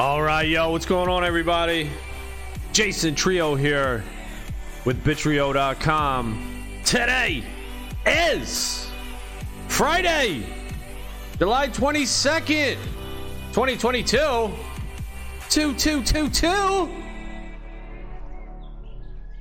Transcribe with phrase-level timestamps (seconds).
[0.00, 1.90] All right, yo, what's going on, everybody?
[2.72, 4.02] Jason Trio here
[4.86, 6.80] with Bitrio.com.
[6.86, 7.44] Today
[8.06, 8.90] is
[9.68, 10.42] Friday,
[11.38, 12.76] July 22nd,
[13.52, 14.16] 2022.
[15.50, 16.46] 2222.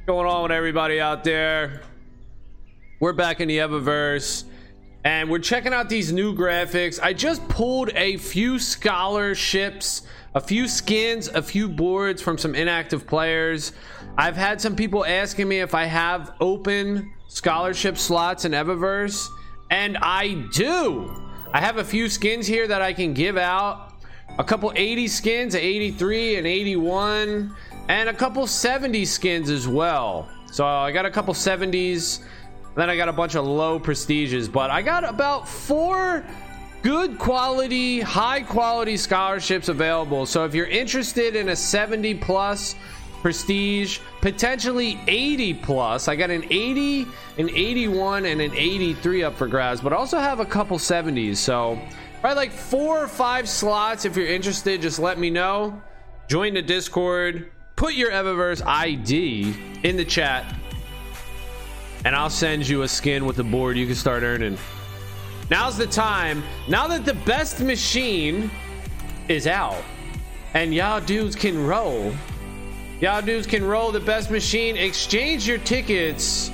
[0.07, 1.83] Going on with everybody out there?
[2.99, 4.43] We're back in the Evaverse
[5.09, 6.99] and we're checking out these new graphics.
[7.01, 10.03] I just pulled a few scholarships
[10.35, 13.73] a few skins, a few boards from some inactive players.
[14.15, 19.27] I've had some people asking me if I have open scholarship slots in Evaverse,
[19.71, 21.11] and I do.
[21.51, 23.95] I have a few skins here that I can give out.
[24.37, 27.55] A couple 80 skins, 83 and 81,
[27.87, 30.29] and a couple 70 skins as well.
[30.51, 32.19] So I got a couple 70s,
[32.79, 36.25] then I got a bunch of low prestiges, but I got about four
[36.81, 40.25] good quality, high quality scholarships available.
[40.25, 42.75] So if you're interested in a 70 plus
[43.21, 47.05] prestige, potentially 80 plus, I got an 80,
[47.37, 51.37] an 81, and an 83 up for grabs, but also have a couple 70s.
[51.37, 51.79] So
[52.21, 54.05] probably like four or five slots.
[54.05, 55.81] If you're interested, just let me know.
[56.27, 60.45] Join the Discord, put your Evaverse ID in the chat,
[62.05, 64.57] and I'll send you a skin with the board you can start earning.
[65.49, 66.43] Now's the time.
[66.67, 68.49] Now that the best machine
[69.27, 69.83] is out
[70.53, 72.13] and y'all dudes can roll,
[73.01, 76.51] y'all dudes can roll the best machine, exchange your tickets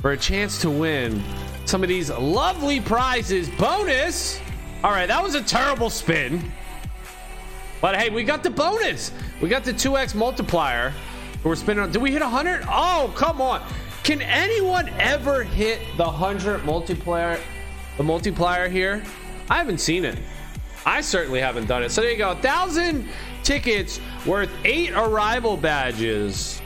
[0.00, 1.22] for a chance to win
[1.66, 3.48] some of these lovely prizes.
[3.50, 4.40] Bonus.
[4.82, 6.50] All right, that was a terrible spin.
[7.80, 9.12] But hey, we got the bonus.
[9.40, 10.92] We got the 2x multiplier.
[11.44, 11.90] We're spinning.
[11.90, 12.64] Did we hit 100?
[12.68, 13.62] Oh, come on.
[14.02, 17.40] Can anyone ever hit the 100 multiplier
[17.96, 19.02] the multiplier here?
[19.48, 20.18] I haven't seen it.
[20.86, 21.90] I certainly haven't done it.
[21.90, 22.28] So there you go.
[22.34, 23.08] 1000
[23.42, 26.62] tickets worth 8 arrival badges.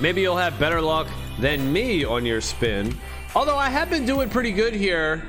[0.00, 2.96] Maybe you'll have better luck than me on your spin.
[3.34, 5.22] Although I have been doing pretty good here.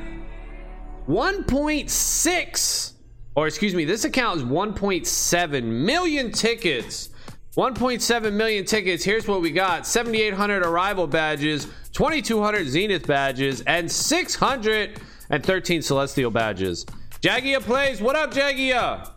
[1.07, 2.91] 1.6
[3.35, 7.09] or excuse me, this account is 1.7 million tickets
[7.57, 9.03] 1.7 million tickets.
[9.03, 16.85] Here's what we got 7,800 arrival badges, 2,200 Zenith badges, and 613 Celestial badges.
[17.21, 18.01] Jagia plays.
[18.01, 19.09] What up, Jagia?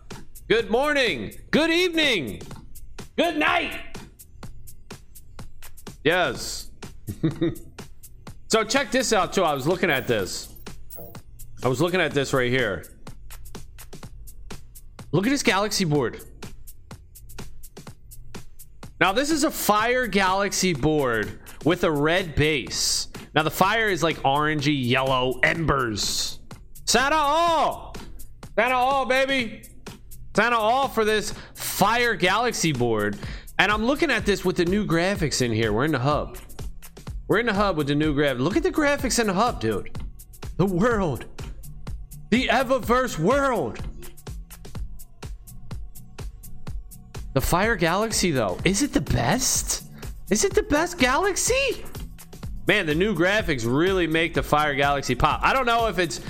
[0.49, 1.35] Good morning.
[1.51, 2.41] Good evening.
[3.17, 3.81] Good night.
[6.05, 6.71] Yes.
[8.47, 9.43] so check this out, too.
[9.43, 10.55] I was looking at this.
[11.65, 12.85] I was looking at this right here.
[15.11, 16.23] Look at this galaxy board.
[19.01, 23.09] Now, this is a Fire Galaxy board with a red base.
[23.33, 26.41] Now, the fire is like orangey yellow embers.
[26.85, 27.95] Santa all!
[28.57, 29.63] Santa all, baby!
[30.35, 33.17] Santa all for this Fire Galaxy board.
[33.61, 35.73] And I'm looking at this with the new graphics in here.
[35.73, 36.39] We're in the hub.
[37.29, 38.41] We're in the hub with the new graphics.
[38.41, 39.97] Look at the graphics in the hub, dude.
[40.57, 41.25] The world.
[42.31, 43.79] The Evaverse world.
[47.39, 49.85] The Fire Galaxy, though, is it the best?
[50.29, 51.85] Is it the best Galaxy?
[52.67, 55.41] Man, the new graphics really make the Fire Galaxy pop.
[55.45, 56.21] I don't know if it's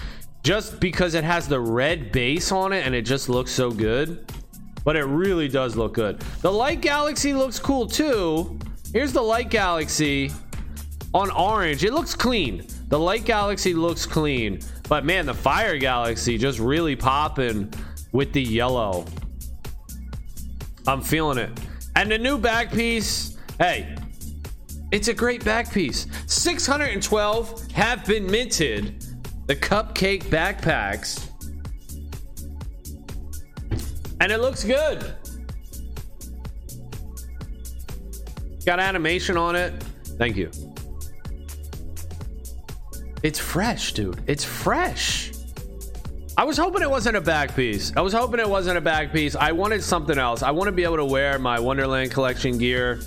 [0.43, 4.31] just because it has the red base on it and it just looks so good,
[4.85, 6.21] but it really does look good.
[6.43, 8.59] The Light Galaxy looks cool too.
[8.93, 10.31] Here's the Light Galaxy
[11.15, 11.85] on orange.
[11.85, 12.67] It looks clean.
[12.89, 14.61] The Light Galaxy looks clean,
[14.91, 17.73] but man, the Fire Galaxy just really popping
[18.13, 19.07] with the yellow.
[20.89, 21.51] I'm feeling it.
[21.97, 23.95] And the new back piece, hey,
[24.91, 26.07] it's a great back piece.
[26.27, 29.05] 612 have been minted.
[29.47, 31.29] The cupcake backpacks.
[34.23, 35.15] And it looks good.
[38.65, 39.75] Got animation on it.
[40.17, 40.51] Thank you.
[43.23, 44.23] It's fresh, dude.
[44.27, 45.33] It's fresh.
[46.39, 47.93] I was hoping it wasn't a back piece.
[47.97, 49.35] I was hoping it wasn't a back piece.
[49.35, 50.45] I wanted something else.
[50.45, 53.01] I want to be able to wear my Wonderland collection gear.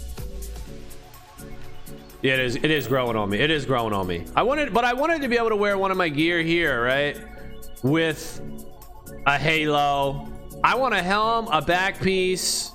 [2.21, 2.55] Yeah, it is.
[2.57, 3.39] It is growing on me.
[3.39, 4.25] It is growing on me.
[4.35, 6.83] I wanted, but I wanted to be able to wear one of my gear here,
[6.83, 7.17] right?
[7.83, 8.41] With
[9.25, 10.27] a halo.
[10.61, 12.73] I want a helm, a back piece,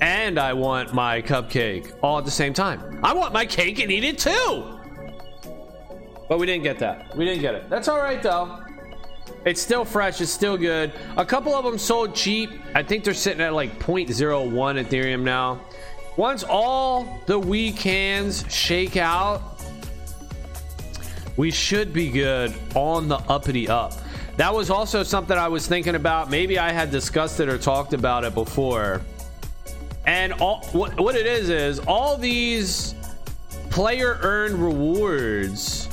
[0.00, 3.00] and I want my cupcake all at the same time.
[3.04, 4.78] I want my cake and eat it too.
[6.26, 7.14] But we didn't get that.
[7.14, 7.68] We didn't get it.
[7.68, 8.62] That's all right though.
[9.46, 10.20] It's still fresh.
[10.20, 10.92] It's still good.
[11.16, 12.50] A couple of them sold cheap.
[12.74, 14.50] I think they're sitting at like 0.01
[14.84, 15.60] Ethereum now.
[16.16, 19.62] Once all the weak hands shake out,
[21.36, 23.92] we should be good on the uppity up.
[24.36, 26.28] that was also something I was thinking about.
[26.28, 29.00] Maybe I had discussed it or talked about it before.
[30.06, 32.96] And all what, what it is is all these
[33.70, 35.85] player earned rewards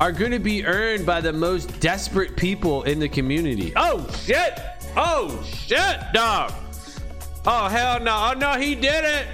[0.00, 3.72] are going to be earned by the most desperate people in the community.
[3.76, 4.58] Oh shit!
[4.96, 6.52] Oh shit, dog!
[7.46, 8.30] Oh hell no!
[8.30, 9.26] Oh no, he did it!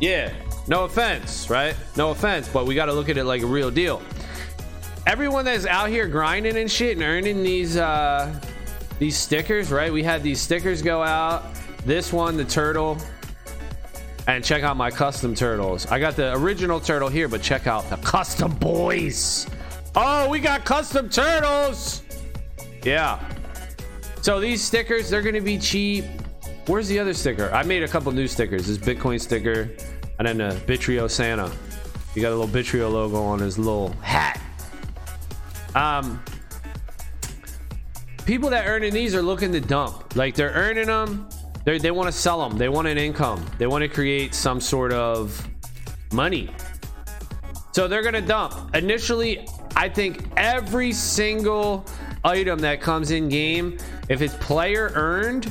[0.00, 0.32] Yeah,
[0.66, 1.76] no offense, right?
[1.96, 4.02] No offense, but we got to look at it like a real deal.
[5.06, 8.40] Everyone that's out here grinding and shit and earning these uh
[8.98, 9.92] these stickers, right?
[9.92, 11.44] We had these stickers go out.
[11.84, 12.96] This one, the turtle,
[14.26, 15.86] and check out my custom turtles.
[15.86, 19.46] I got the original turtle here, but check out the custom boys.
[19.94, 22.02] Oh, we got custom turtles.
[22.82, 23.22] Yeah.
[24.22, 26.04] So these stickers, they're going to be cheap.
[26.66, 27.50] Where's the other sticker?
[27.52, 28.66] I made a couple new stickers.
[28.66, 29.70] This Bitcoin sticker
[30.18, 31.50] and then the Bitrio Santa.
[32.14, 34.40] He got a little Bitrio logo on his little hat.
[35.74, 36.22] Um,
[38.24, 40.16] people that earning these are looking to dump.
[40.16, 41.28] Like they're earning them
[41.64, 42.58] they they want to sell them.
[42.58, 43.44] They want an income.
[43.58, 45.46] They want to create some sort of
[46.12, 46.50] money.
[47.72, 48.74] So they're going to dump.
[48.74, 51.84] Initially, I think every single
[52.22, 53.78] item that comes in game,
[54.08, 55.50] if it's player earned,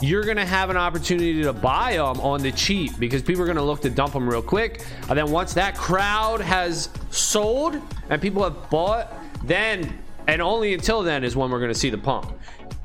[0.00, 3.46] you're going to have an opportunity to buy them on the cheap because people are
[3.46, 4.84] going to look to dump them real quick.
[5.08, 7.80] And then once that crowd has sold
[8.10, 9.12] and people have bought,
[9.44, 12.32] then and only until then is when we're going to see the pump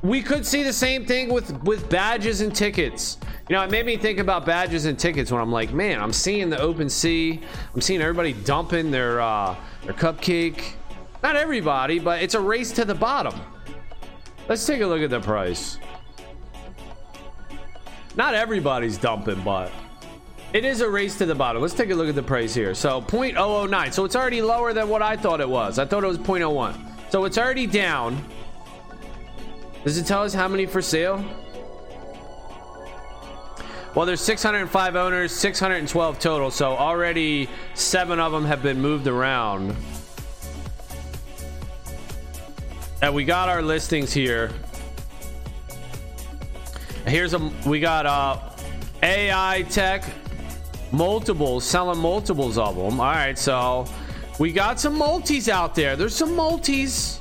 [0.01, 3.17] we could see the same thing with with badges and tickets.
[3.49, 6.13] You know it made me think about badges and tickets when i'm like man i'm
[6.13, 7.41] seeing the OpenSea
[7.73, 10.73] i'm seeing everybody dumping their uh their cupcake.
[11.21, 13.39] Not everybody but it's a race to the bottom.
[14.47, 15.77] Let's take a look at the price.
[18.15, 19.71] Not everybody's dumping but
[20.53, 21.61] it is a race to the bottom.
[21.61, 22.73] Let's take a look at the price here.
[22.73, 25.77] So 0.009 so it's already lower than what i thought it was.
[25.77, 28.23] I thought it was 0.01 so it's already down
[29.83, 31.23] does it tell us how many for sale?
[33.95, 39.75] Well, there's 605 owners, 612 total, so already seven of them have been moved around.
[43.01, 44.51] And we got our listings here.
[47.05, 48.37] Here's a we got uh
[49.01, 50.03] AI tech
[50.91, 52.99] multiples selling multiples of them.
[52.99, 53.85] All right, so
[54.37, 55.95] we got some multis out there.
[55.95, 57.18] There's some multis.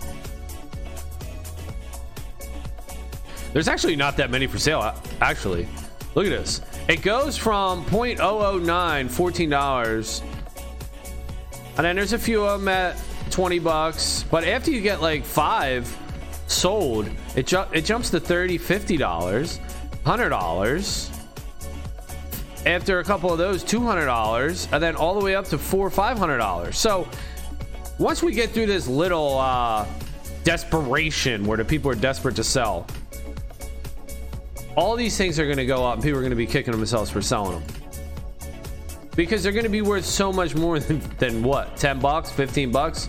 [3.53, 5.67] There's actually not that many for sale, actually.
[6.15, 6.61] Look at this.
[6.89, 10.23] It goes from 0.009, $14.
[11.77, 12.97] And then there's a few of them at
[13.31, 14.25] 20 bucks.
[14.31, 15.95] But after you get like five
[16.47, 18.99] sold, it, ju- it jumps to 30 $50,
[20.05, 21.15] $100.
[22.67, 24.73] After a couple of those, $200.
[24.73, 26.75] And then all the way up to four $500.
[26.75, 27.09] So
[27.99, 29.87] once we get through this little uh,
[30.45, 32.87] desperation where the people are desperate to sell,
[34.79, 36.71] all these things are going to go up and people are going to be kicking
[36.71, 37.63] themselves for selling them
[39.17, 42.71] because they're going to be worth so much more than, than what 10 bucks 15
[42.71, 43.09] bucks?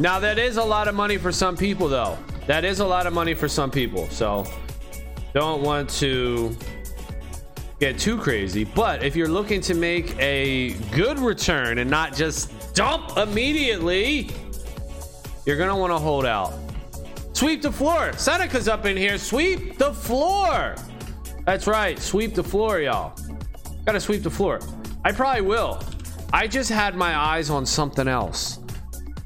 [0.00, 2.18] Now that is a lot of money for some people though.
[2.48, 4.44] That is a lot of money for some people so
[5.32, 6.56] don't want to
[7.78, 8.64] get too crazy.
[8.64, 14.30] But if you're looking to make a good return and not just dump immediately
[15.44, 16.65] you're going to want to hold out
[17.36, 18.14] Sweep the floor.
[18.14, 19.18] Seneca's up in here.
[19.18, 20.74] Sweep the floor.
[21.44, 21.98] That's right.
[21.98, 23.14] Sweep the floor, y'all.
[23.84, 24.58] Gotta sweep the floor.
[25.04, 25.78] I probably will.
[26.32, 28.60] I just had my eyes on something else.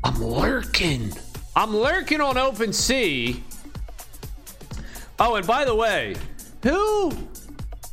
[0.03, 1.13] I'm lurking.
[1.55, 3.41] I'm lurking on OpenSea.
[5.21, 6.17] Oh, and by the way,
[6.65, 7.13] who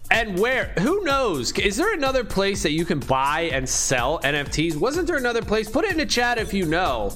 [0.10, 0.74] and where?
[0.80, 1.52] Who knows?
[1.60, 4.78] Is there another place that you can buy and sell NFTs?
[4.78, 5.70] Wasn't there another place?
[5.70, 7.14] Put it in the chat if you know.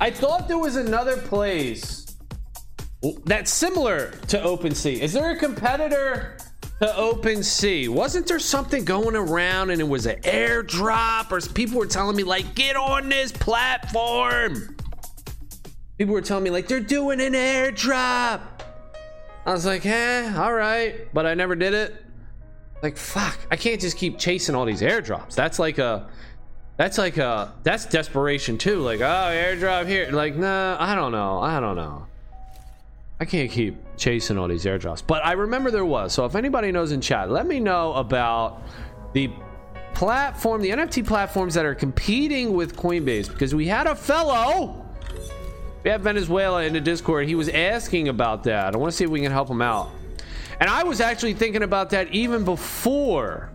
[0.00, 2.05] I thought there was another place
[3.24, 5.00] that's similar to OpenSea.
[5.00, 6.36] Is there a competitor
[6.80, 7.88] to OpenSea?
[7.88, 12.22] Wasn't there something going around and it was an airdrop or people were telling me
[12.22, 14.76] like get on this platform?
[15.98, 18.40] People were telling me like they're doing an airdrop.
[19.46, 21.94] I was like, eh, all right, but I never did it.
[22.82, 25.34] Like, fuck, I can't just keep chasing all these airdrops.
[25.34, 26.08] That's like a,
[26.76, 28.80] that's like a, that's desperation too.
[28.80, 30.10] Like, oh, airdrop here.
[30.10, 31.38] Like, nah, I don't know.
[31.38, 32.06] I don't know.
[33.18, 36.12] I can't keep chasing all these airdrops, but I remember there was.
[36.12, 38.62] So if anybody knows in chat, let me know about
[39.14, 39.30] the
[39.94, 44.84] platform, the NFT platforms that are competing with Coinbase because we had a fellow.
[45.82, 47.26] We have Venezuela in the Discord.
[47.26, 48.74] He was asking about that.
[48.74, 49.90] I want to see if we can help him out.
[50.60, 53.50] And I was actually thinking about that even before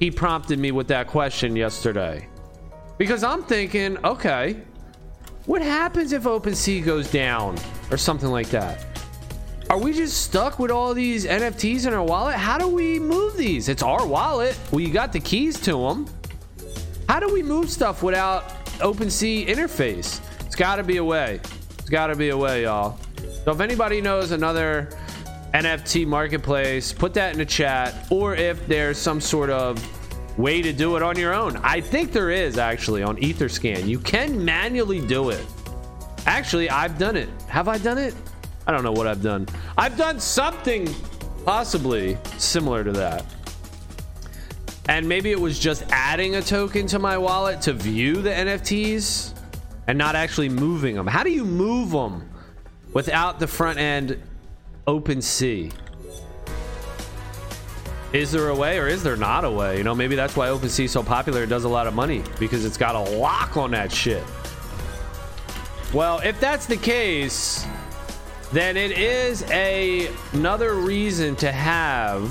[0.00, 2.28] he prompted me with that question yesterday.
[2.98, 4.62] Because I'm thinking, okay,
[5.46, 7.58] What happens if OpenSea goes down
[7.90, 8.86] or something like that?
[9.68, 12.36] Are we just stuck with all these NFTs in our wallet?
[12.36, 13.68] How do we move these?
[13.68, 14.58] It's our wallet.
[14.72, 16.06] We got the keys to them.
[17.10, 20.22] How do we move stuff without OpenSea interface?
[20.46, 21.40] It's got to be a way.
[21.78, 22.98] It's got to be a way, y'all.
[23.44, 24.96] So if anybody knows another
[25.52, 28.06] NFT marketplace, put that in the chat.
[28.10, 29.78] Or if there's some sort of
[30.36, 31.56] way to do it on your own.
[31.58, 33.86] I think there is actually on Etherscan.
[33.86, 35.44] You can manually do it.
[36.26, 37.28] Actually, I've done it.
[37.48, 38.14] Have I done it?
[38.66, 39.46] I don't know what I've done.
[39.76, 40.88] I've done something
[41.44, 43.24] possibly similar to that.
[44.88, 49.34] And maybe it was just adding a token to my wallet to view the NFTs
[49.86, 51.06] and not actually moving them.
[51.06, 52.28] How do you move them
[52.92, 54.22] without the front end
[54.86, 55.72] OpenSea?
[58.14, 59.76] Is there a way or is there not a way?
[59.76, 61.42] You know, maybe that's why OpenSea is so popular.
[61.42, 64.22] It does a lot of money because it's got a lock on that shit.
[65.92, 67.66] Well, if that's the case,
[68.52, 72.30] then it is a another reason to have.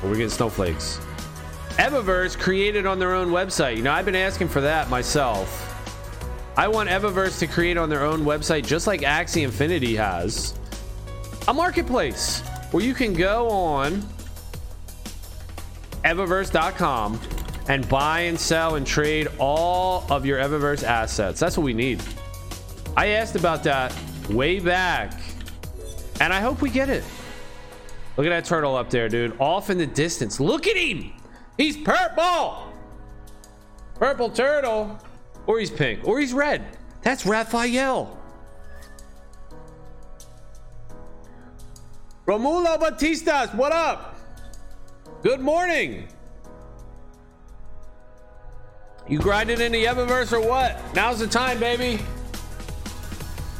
[0.00, 1.00] we're getting snowflakes.
[1.70, 3.78] Evaverse created on their own website.
[3.78, 5.66] You know, I've been asking for that myself.
[6.56, 10.54] I want Evaverse to create on their own website, just like Axie Infinity has,
[11.48, 14.04] a marketplace where you can go on
[16.04, 17.20] Evaverse.com
[17.68, 21.38] and buy and sell and trade all of your evaverse assets.
[21.38, 22.02] That's what we need.
[22.96, 23.94] I asked about that
[24.28, 25.20] way back.
[26.20, 27.04] And I hope we get it.
[28.16, 29.36] Look at that turtle up there, dude.
[29.40, 30.40] Off in the distance.
[30.40, 31.12] Look at him.
[31.56, 32.72] He's purple.
[33.94, 34.98] Purple turtle.
[35.46, 36.06] Or he's pink.
[36.06, 36.76] Or he's red.
[37.02, 38.18] That's Raphael.
[42.26, 44.09] Romulo Batistas, what up?
[45.22, 46.08] Good morning.
[49.06, 50.80] You grinding in the Evaverse or what?
[50.94, 52.02] Now's the time, baby.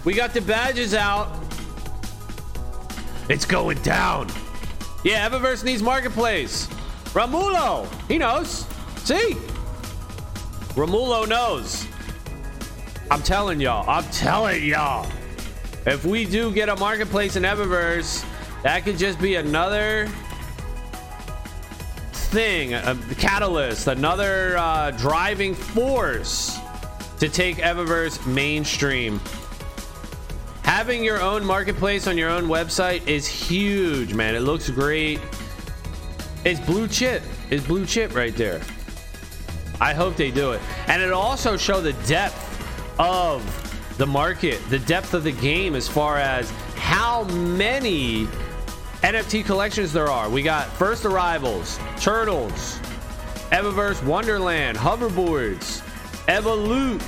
[0.07, 1.31] We got the badges out.
[3.29, 4.29] It's going down.
[5.05, 6.67] Yeah, Evaverse needs marketplace.
[7.13, 8.65] Ramulo, he knows.
[9.05, 9.37] See?
[10.75, 11.87] Ramulo knows.
[13.11, 13.87] I'm telling y'all.
[13.87, 15.07] I'm telling y'all.
[15.85, 18.25] If we do get a marketplace in Evaverse,
[18.63, 20.09] that could just be another
[22.31, 26.59] thing, a catalyst, another uh, driving force
[27.19, 29.21] to take Evaverse mainstream.
[30.63, 34.37] Having your own marketplace on your own website is huge, man.
[34.37, 35.19] It looks great.
[36.45, 37.23] It's blue chip.
[37.51, 38.61] It's blue chip right there.
[39.81, 40.61] I hope they do it.
[40.87, 42.47] And it'll also show the depth
[43.01, 43.43] of
[43.99, 48.29] the market, the depth of the game as far as how many
[49.03, 50.29] NFT collections there are.
[50.29, 52.79] We got first arrivals, turtles,
[53.51, 55.81] Evaverse Wonderland, hoverboards,
[56.27, 57.03] Evolute,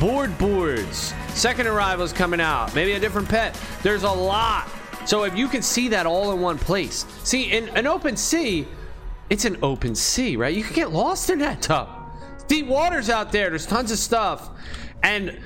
[0.00, 2.74] board boards, Second arrivals coming out.
[2.74, 3.56] Maybe a different pet.
[3.84, 4.68] There's a lot.
[5.06, 7.06] So if you can see that all in one place.
[7.22, 8.66] See, in an open sea,
[9.30, 10.52] it's an open sea, right?
[10.52, 11.88] You can get lost in that tub.
[12.48, 13.50] Deep waters out there.
[13.50, 14.50] There's tons of stuff.
[15.04, 15.38] And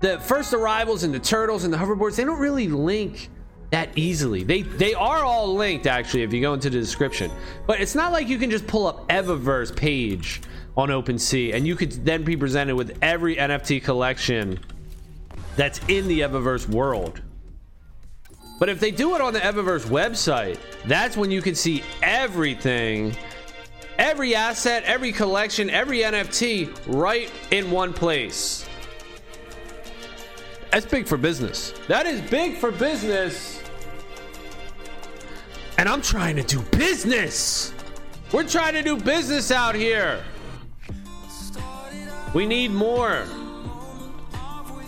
[0.00, 3.28] the first arrivals and the turtles and the hoverboards, they don't really link
[3.70, 4.42] that easily.
[4.42, 7.30] They they are all linked actually if you go into the description.
[7.66, 10.40] But it's not like you can just pull up Evaverse page
[10.76, 14.60] on OpenSea and you could then be presented with every NFT collection
[15.56, 17.22] that's in the Evaverse world.
[18.58, 23.14] But if they do it on the Evaverse website, that's when you can see everything,
[23.98, 28.66] every asset, every collection, every NFT right in one place.
[30.70, 31.72] That's big for business.
[31.88, 33.62] That is big for business.
[35.78, 37.72] And I'm trying to do business.
[38.32, 40.22] We're trying to do business out here.
[42.34, 43.26] We need more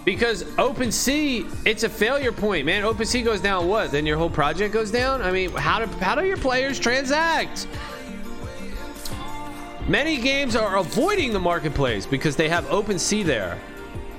[0.04, 2.82] because OpenSea, it's a failure point, man.
[2.82, 3.92] OpenSea goes down, what?
[3.92, 5.20] Then your whole project goes down.
[5.20, 7.66] I mean, how do how do your players transact?
[9.86, 13.58] Many games are avoiding the marketplace because they have OpenSea there.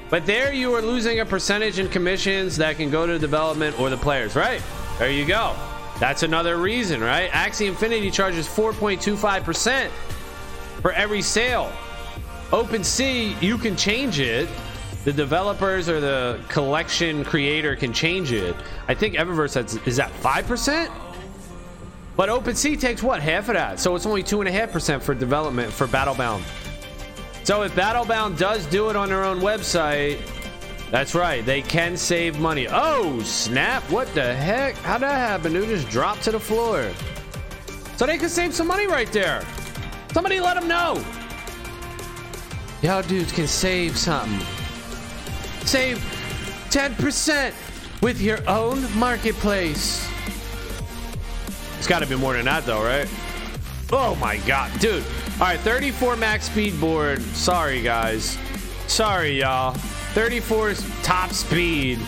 [0.09, 3.89] But there you are losing a percentage in commissions that can go to development or
[3.89, 4.61] the players, right?
[4.97, 5.55] There you go.
[5.99, 7.29] That's another reason, right?
[7.31, 9.89] Axie Infinity charges 4.25%
[10.81, 11.71] for every sale.
[12.51, 14.49] OpenSea, you can change it
[15.05, 18.55] the developers or the collection creator can change it.
[18.87, 20.91] I think Evaverse is that five percent,
[22.15, 25.01] but OpenSea takes what half of that, so it's only two and a half percent
[25.01, 26.43] for development for Battlebound.
[27.49, 30.19] So if Battlebound does do it on their own website,
[30.91, 32.67] that's right, they can save money.
[32.69, 33.81] Oh snap!
[33.89, 34.75] What the heck?
[34.75, 35.53] How'd that happen?
[35.53, 36.91] Dude just dropped to the floor.
[37.97, 39.43] So they could save some money right there.
[40.13, 41.03] Somebody let them know.
[42.83, 44.45] Y'all dudes can save something.
[45.65, 45.97] Save
[46.69, 47.51] 10%
[48.03, 50.07] with your own marketplace.
[51.79, 53.09] It's got to be more than that, though, right?
[53.91, 55.03] Oh my god, dude.
[55.33, 57.21] All right, 34 max speed board.
[57.21, 58.37] Sorry, guys.
[58.87, 59.73] Sorry, y'all.
[60.13, 61.99] 34 top speed.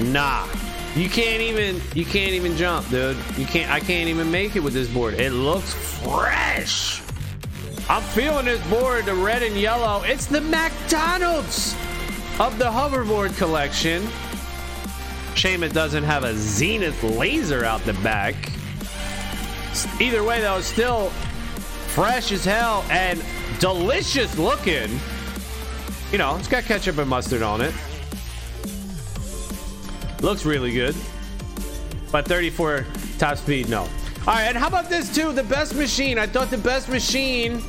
[0.00, 0.46] Nah.
[0.94, 3.16] You can't even you can't even jump, dude.
[3.36, 5.14] You can't I can't even make it with this board.
[5.14, 7.02] It looks fresh.
[7.88, 10.02] I'm feeling this board, the red and yellow.
[10.04, 11.74] It's the McDonald's
[12.40, 14.06] of the hoverboard collection.
[15.34, 18.34] Shame it doesn't have a Zenith laser out the back.
[20.00, 21.10] Either way, though, still
[21.94, 23.22] fresh as hell and
[23.58, 25.00] delicious looking.
[26.12, 27.74] You know, it's got ketchup and mustard on it.
[30.22, 30.94] Looks really good.
[32.10, 32.86] But 34
[33.18, 33.80] top speed, no.
[33.80, 35.32] All right, and how about this too?
[35.32, 36.18] The best machine.
[36.18, 37.62] I thought the best machine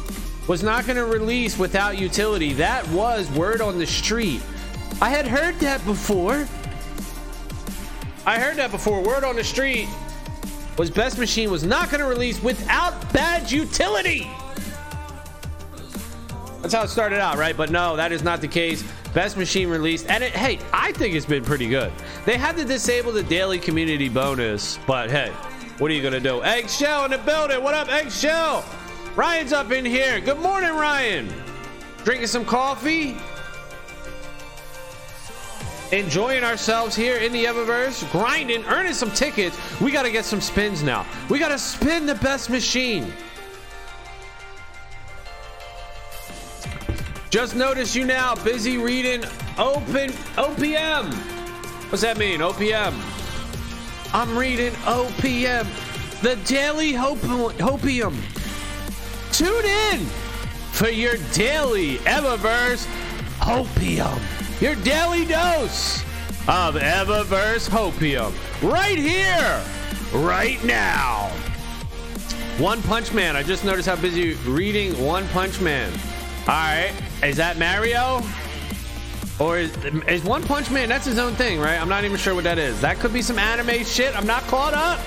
[0.48, 2.54] was not going to release without utility.
[2.54, 4.42] That was word on the street.
[5.02, 6.48] I had heard that before.
[8.26, 9.02] I heard that before.
[9.02, 9.88] Word on the street
[10.80, 14.32] was Best Machine was not going to release without badge utility.
[16.62, 17.56] That's how it started out, right?
[17.56, 18.82] But no, that is not the case.
[19.14, 21.92] Best Machine released, and it, hey, I think it's been pretty good.
[22.26, 25.32] They had to disable the daily community bonus, but hey,
[25.80, 26.42] what are you gonna do?
[26.44, 27.62] Eggshell in the building.
[27.62, 28.64] What up, Eggshell?
[29.18, 30.22] Ryan's up in here.
[30.22, 31.28] Good morning, Ryan.
[32.06, 33.18] Drinking some coffee.
[35.92, 39.58] Enjoying ourselves here in the Evaverse, grinding, earning some tickets.
[39.82, 41.04] We got to get some spins now.
[41.30, 43.12] We got to spin the best machine.
[47.32, 49.24] Just notice you now busy reading
[49.58, 51.14] open OPM.
[51.92, 52.40] What's that mean?
[52.40, 52.94] OPM.
[54.14, 58.16] I'm reading OPM, the daily hopium.
[59.32, 60.06] Tune in
[60.72, 62.86] for your daily Evaverse
[63.40, 64.39] hopium.
[64.62, 66.02] Your daily dose
[66.50, 68.34] of Evaverse hopium.
[68.62, 69.64] Right here,
[70.14, 71.30] right now.
[72.58, 73.38] One Punch Man.
[73.38, 75.90] I just noticed how busy reading One Punch Man.
[76.42, 76.92] All right.
[77.24, 78.22] Is that Mario?
[79.40, 79.74] Or is,
[80.10, 81.82] is One Punch Man, that's his own thing, right?
[81.82, 82.82] I'm not even sure what that is.
[82.82, 84.14] That could be some anime shit.
[84.14, 85.00] I'm not caught up.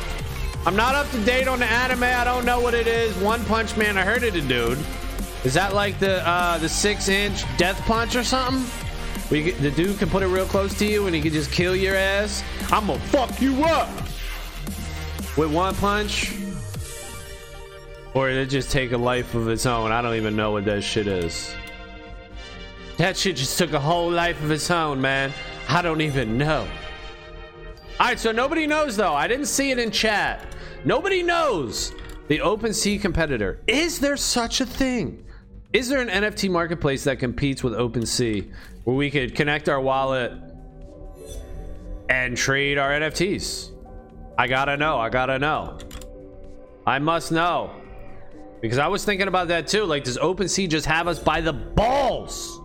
[0.65, 2.05] I'm not up to date on the anime.
[2.05, 3.15] I don't know what it is.
[3.19, 4.79] One Punch Man, I heard it a dude.
[5.45, 8.65] Is that like the uh, the six inch death punch or something?
[9.33, 11.75] Where the dude can put it real close to you and he can just kill
[11.75, 12.45] your ass?
[12.71, 13.89] I'm gonna fuck you up
[15.39, 16.35] with one punch.
[18.13, 19.91] Or it just take a life of its own?
[19.91, 21.55] I don't even know what that shit is.
[22.99, 25.33] That shit just took a whole life of its own, man.
[25.67, 26.69] I don't even know.
[28.01, 29.15] All right, so nobody knows though.
[29.15, 30.45] I didn't see it in chat.
[30.85, 31.95] Nobody knows
[32.29, 33.61] the OpenSea competitor.
[33.67, 35.25] Is there such a thing?
[35.73, 38.53] Is there an NFT marketplace that competes with OpenSea
[38.85, 40.33] where we could connect our wallet
[42.09, 43.71] and trade our NFTs?
[44.39, 44.99] I gotta know.
[44.99, 45.79] I gotta know.
[46.87, 47.71] I must know.
[48.61, 49.85] Because I was thinking about that too.
[49.85, 52.61] Like, does OpenSea just have us by the balls?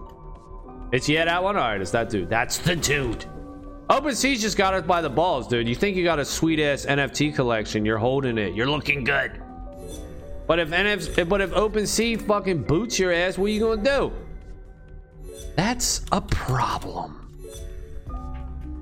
[0.91, 1.57] It's yeah, that one.
[1.57, 2.29] All right, it's that dude.
[2.29, 3.25] That's the dude.
[3.89, 5.67] OpenSea's just got us by the balls, dude.
[5.67, 7.85] You think you got a sweet ass NFT collection?
[7.85, 8.53] You're holding it.
[8.53, 9.41] You're looking good.
[10.45, 14.13] But if NF, but if OpenSea fucking boots your ass, what are you gonna do?
[15.55, 17.13] That's a problem.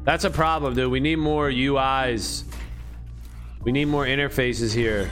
[0.03, 0.91] That's a problem, dude.
[0.91, 2.43] We need more UIs.
[3.63, 5.09] We need more interfaces here.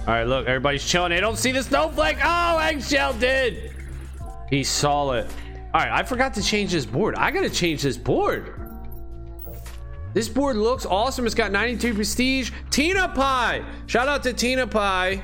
[0.00, 1.10] All right, look, everybody's chilling.
[1.10, 2.18] They don't see the snowflake.
[2.22, 3.72] Oh, Eggshell did.
[4.48, 5.26] He saw it.
[5.72, 7.14] All right, I forgot to change this board.
[7.14, 8.54] I gotta change this board.
[10.12, 11.26] This board looks awesome.
[11.26, 12.50] It's got 92 prestige.
[12.70, 13.62] Tina Pie.
[13.86, 15.22] Shout out to Tina Pie.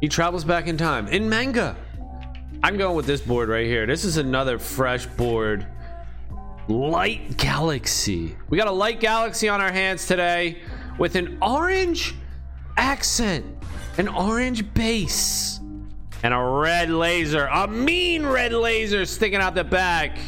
[0.00, 1.76] He travels back in time in manga.
[2.66, 3.86] I'm going with this board right here.
[3.86, 5.64] This is another fresh board.
[6.66, 8.34] Light Galaxy.
[8.48, 10.58] We got a Light Galaxy on our hands today
[10.98, 12.16] with an orange
[12.76, 13.46] accent,
[13.98, 15.60] an orange base,
[16.24, 20.18] and a red laser, a mean red laser sticking out the back.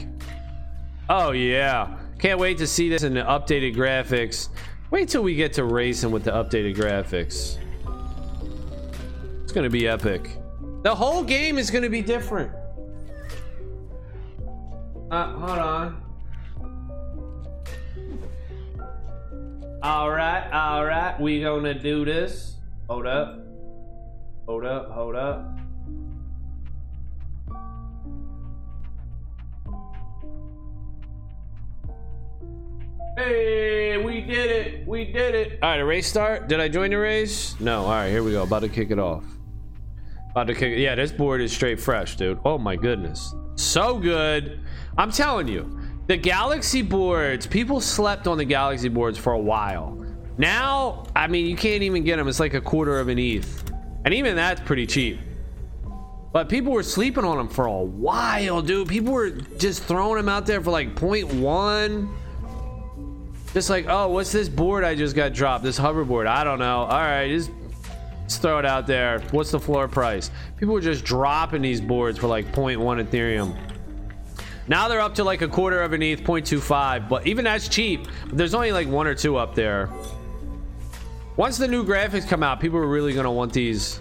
[1.09, 1.99] Oh, yeah.
[2.21, 4.49] Can't wait to see this in the updated graphics.
[4.93, 7.59] Wait till we get to racing with the updated graphics.
[9.43, 10.39] It's gonna be epic.
[10.83, 12.53] The whole game is gonna be different.
[15.11, 16.03] Uh, hold on.
[19.83, 21.19] All right, all right.
[21.21, 22.57] We gonna do this.
[22.89, 23.39] Hold up.
[24.47, 25.59] Hold up, hold up.
[33.17, 34.87] Hey, we did it.
[34.87, 35.59] We did it.
[35.63, 36.49] All right, a race start.
[36.49, 37.59] Did I join the race?
[37.59, 37.83] No.
[37.83, 38.45] All right, here we go.
[38.45, 39.25] About to kick it off.
[40.47, 42.39] Yeah, this board is straight fresh, dude.
[42.45, 43.35] Oh my goodness.
[43.57, 44.61] So good.
[44.97, 50.05] I'm telling you, the Galaxy boards, people slept on the Galaxy boards for a while.
[50.39, 52.29] Now, I mean, you can't even get them.
[52.29, 53.65] It's like a quarter of an ETH.
[54.05, 55.19] And even that's pretty cheap.
[56.33, 58.89] But people were sleeping on them for a while, dude.
[58.89, 62.09] People were just throwing them out there for like 0.1.
[63.55, 65.65] Just like, oh, what's this board I just got dropped?
[65.65, 66.27] This hoverboard.
[66.27, 66.83] I don't know.
[66.83, 67.51] All right, just,
[68.29, 69.21] just throw it out there.
[69.31, 70.31] What's the floor price?
[70.59, 73.57] People were just dropping these boards for like 0.1 Ethereum.
[74.69, 77.09] Now they're up to like a quarter of an ETH, 0.25.
[77.09, 78.07] But even that's cheap.
[78.31, 79.89] There's only like one or two up there.
[81.37, 83.99] Once the new graphics come out, people are really going to want these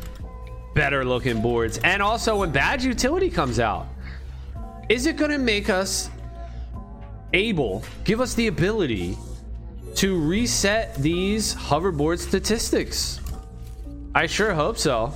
[0.75, 1.77] better looking boards.
[1.77, 3.87] And also when badge utility comes out,
[4.89, 6.09] is it going to make us
[7.31, 9.17] able, give us the ability
[9.95, 13.21] to reset these hoverboard statistics?
[14.17, 15.13] I sure hope so.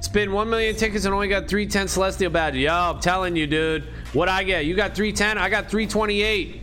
[0.00, 2.62] Spin 1 million tickets and only got 310 Celestial badges.
[2.62, 3.84] Yo, I'm telling you, dude.
[4.14, 4.64] What I get?
[4.64, 5.36] You got 310?
[5.36, 6.62] I got 328.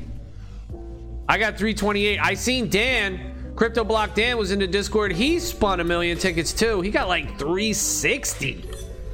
[1.28, 2.20] I got 328.
[2.20, 5.12] I seen Dan Crypto Block Dan was in the Discord.
[5.12, 6.82] He spun a million tickets too.
[6.82, 8.66] He got like 360,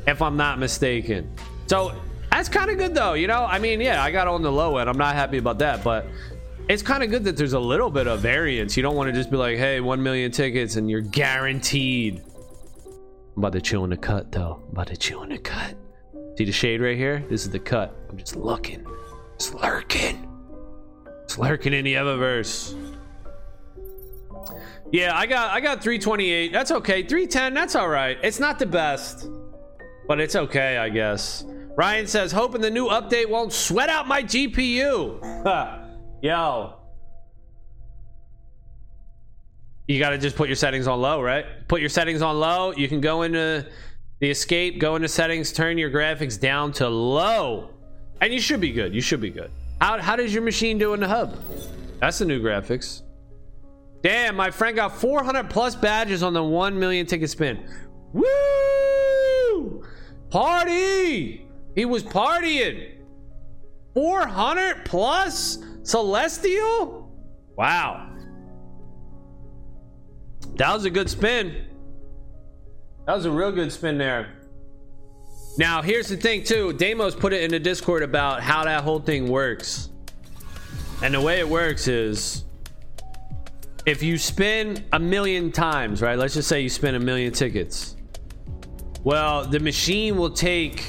[0.08, 1.30] if I'm not mistaken.
[1.68, 1.94] So
[2.32, 3.16] that's kind of good though.
[3.16, 4.90] You know, I mean, yeah, I got on the low end.
[4.90, 6.08] I'm not happy about that, but
[6.68, 8.76] it's kind of good that there's a little bit of variance.
[8.76, 12.24] You don't want to just be like, hey, 1 million tickets and you're guaranteed.
[12.86, 14.62] I'm about to chill in the cut though.
[14.66, 15.76] I'm about to chill in the cut.
[16.38, 17.24] See the shade right here?
[17.30, 17.96] This is the cut.
[18.10, 18.86] I'm just looking.
[19.38, 20.28] Just lurking.
[21.28, 22.82] Just lurking in the Evaverse.
[24.92, 26.54] Yeah, I got I got 328.
[26.54, 27.04] That's okay.
[27.04, 28.18] 310, that's all right.
[28.24, 29.28] It's not the best,
[30.08, 31.44] but it's okay, I guess.
[31.76, 35.82] Ryan says, hoping the new update won't sweat out my GPU.
[36.26, 36.74] Yo.
[39.88, 41.46] You got to just put your settings on low, right?
[41.68, 42.72] Put your settings on low.
[42.72, 43.68] You can go into
[44.18, 47.70] the escape, go into settings, turn your graphics down to low.
[48.22, 48.96] And you should be good.
[48.96, 49.52] You should be good.
[49.80, 51.38] How, how does your machine do in the hub?
[52.00, 53.04] That's the new graphics.
[54.02, 57.70] Damn, my friend got 400 plus badges on the 1 million ticket spin.
[58.14, 59.84] Woo!
[60.32, 61.46] Party!
[61.76, 62.94] He was partying.
[63.94, 67.12] 400 plus Celestial?
[67.56, 68.10] Wow.
[70.56, 71.68] That was a good spin.
[73.06, 74.34] That was a real good spin there.
[75.60, 76.74] Now, here's the thing, too.
[76.74, 79.90] Damos put it in the Discord about how that whole thing works.
[81.04, 82.46] And the way it works is
[83.86, 86.18] if you spin a million times, right?
[86.18, 87.96] Let's just say you spin a million tickets.
[89.04, 90.84] Well, the machine will take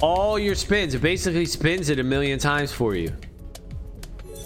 [0.00, 0.94] all your spins.
[0.94, 3.14] It basically spins it a million times for you.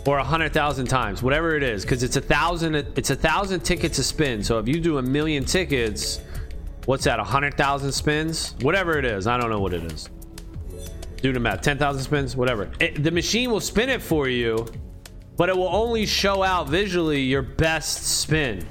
[0.07, 2.77] Or a hundred thousand times, whatever it is, because it's a thousand.
[2.77, 4.45] It's a thousand tickets a spin.
[4.45, 6.21] So if you do a million tickets,
[6.85, 7.19] what's that?
[7.19, 9.27] A hundred thousand spins, whatever it is.
[9.27, 10.09] I don't know what it is.
[11.23, 11.63] Do the math.
[11.63, 12.71] Ten thousand spins, whatever.
[12.79, 14.69] It, the machine will spin it for you,
[15.37, 18.65] but it will only show out visually your best spin.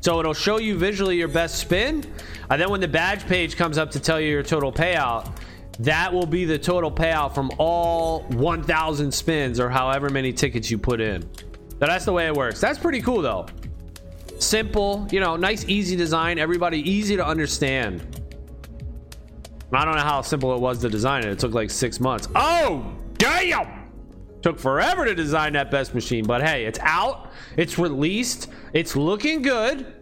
[0.00, 2.04] So it'll show you visually your best spin,
[2.48, 5.36] and then when the badge page comes up to tell you your total payout,
[5.80, 10.76] that will be the total payout from all 1,000 spins or however many tickets you
[10.76, 11.28] put in.
[11.78, 12.60] That's the way it works.
[12.60, 13.46] That's pretty cool though.
[14.38, 16.38] Simple, you know, nice, easy design.
[16.38, 18.20] Everybody easy to understand.
[19.72, 21.30] I don't know how simple it was to design it.
[21.30, 22.28] It took like six months.
[22.34, 23.90] Oh, damn!
[24.42, 27.30] Took forever to design that best machine, but hey, it's out.
[27.56, 28.48] It's released.
[28.72, 29.99] It's looking good.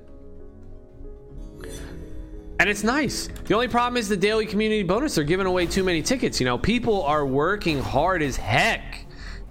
[2.61, 3.29] And it's nice.
[3.47, 5.15] The only problem is the daily community bonus.
[5.15, 6.41] They're giving away too many tickets.
[6.41, 9.07] You know, people are working hard as heck.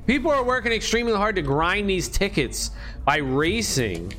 [0.06, 2.72] People are working extremely hard to grind these tickets
[3.06, 4.14] by racing.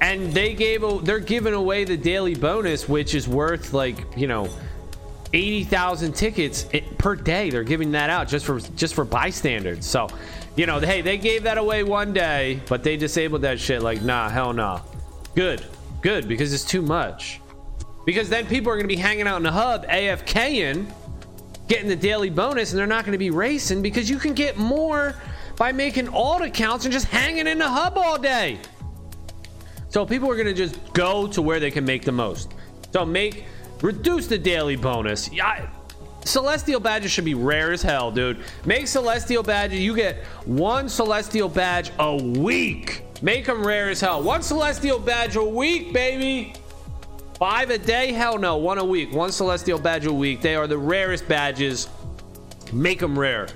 [0.00, 4.26] And they gave a, they're giving away the daily bonus, which is worth like, you
[4.26, 4.48] know,
[5.32, 7.50] 80,000 tickets eh, per day.
[7.50, 9.84] They're giving that out just for just for bystanders.
[9.84, 10.08] So,
[10.56, 13.82] you know, hey, they gave that away one day, but they disabled that shit.
[13.82, 14.82] Like, nah, hell nah.
[15.34, 15.64] Good,
[16.04, 17.40] good, because it's too much.
[18.06, 20.86] Because then people are going to be hanging out in the hub, AFKing,
[21.66, 24.56] getting the daily bonus, and they're not going to be racing because you can get
[24.56, 25.16] more
[25.56, 28.60] by making alt accounts and just hanging in the hub all day.
[29.88, 32.54] So people are going to just go to where they can make the most.
[32.92, 33.46] So make
[33.84, 35.30] Reduce the daily bonus.
[35.30, 35.68] Yeah,
[36.24, 38.38] Celestial badges should be rare as hell, dude.
[38.64, 39.80] Make Celestial badges.
[39.80, 43.02] You get one Celestial badge a week.
[43.24, 44.22] Make them rare as hell.
[44.22, 46.52] One Celestial badge a week, baby.
[47.38, 48.12] Five a day?
[48.12, 48.58] Hell no.
[48.58, 49.14] One a week.
[49.14, 50.42] One Celestial badge a week.
[50.42, 51.88] They are the rarest badges.
[52.70, 53.48] Make them rare.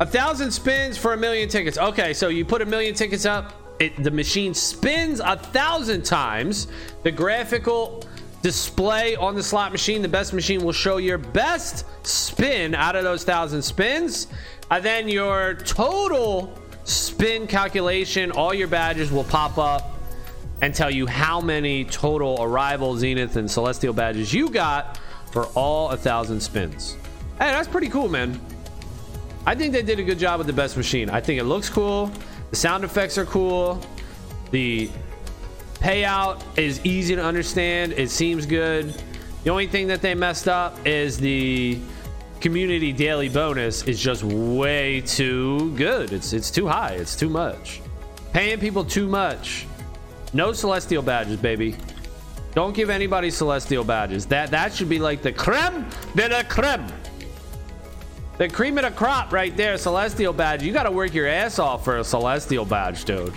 [0.00, 1.78] A thousand spins for a million tickets.
[1.78, 3.54] Okay, so you put a million tickets up.
[3.78, 6.66] It, the machine spins a thousand times.
[7.04, 8.04] The graphical
[8.42, 10.02] display on the slot machine.
[10.02, 14.26] The best machine will show your best spin out of those thousand spins.
[14.68, 19.98] And then your total spin calculation, all your badges will pop up
[20.60, 24.98] and tell you how many total arrival, zenith, and celestial badges you got
[25.32, 26.96] for all a thousand spins.
[27.38, 28.40] Hey, that's pretty cool, man.
[29.44, 31.10] I think they did a good job with the best machine.
[31.10, 32.12] I think it looks cool.
[32.50, 33.80] The sound effects are cool.
[34.52, 34.88] The
[35.80, 37.92] payout is easy to understand.
[37.94, 38.94] It seems good.
[39.42, 41.80] The only thing that they messed up is the
[42.42, 46.12] community daily bonus is just way too good.
[46.12, 46.94] It's it's too high.
[46.94, 47.80] It's too much.
[48.32, 49.66] Paying people too much.
[50.34, 51.76] No celestial badges, baby.
[52.54, 54.26] Don't give anybody celestial badges.
[54.26, 56.86] That that should be like the creme de la creme.
[58.38, 60.64] The cream of the crop right there, celestial badge.
[60.64, 63.32] You got to work your ass off for a celestial badge, dude.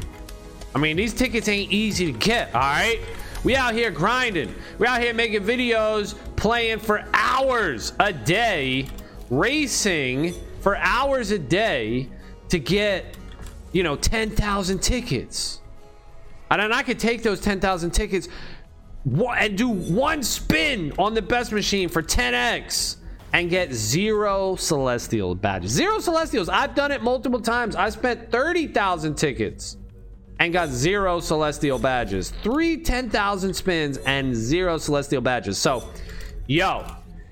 [0.73, 2.99] I mean, these tickets ain't easy to get, all right?
[3.45, 4.55] We out here grinding.
[4.79, 8.87] We out here making videos, playing for hours a day,
[9.29, 12.09] racing for hours a day
[12.49, 13.15] to get,
[13.71, 15.61] you know, 10,000 tickets.
[16.49, 18.29] And then I could take those 10,000 tickets
[19.05, 22.95] and do one spin on the best machine for 10x
[23.31, 25.69] and get zero celestial badges.
[25.69, 26.49] Zero celestials.
[26.49, 27.75] I've done it multiple times.
[27.75, 29.77] I spent 30,000 tickets
[30.39, 32.31] and got zero celestial badges.
[32.43, 35.57] Three 10,000 spins and zero celestial badges.
[35.57, 35.89] So,
[36.47, 36.85] yo,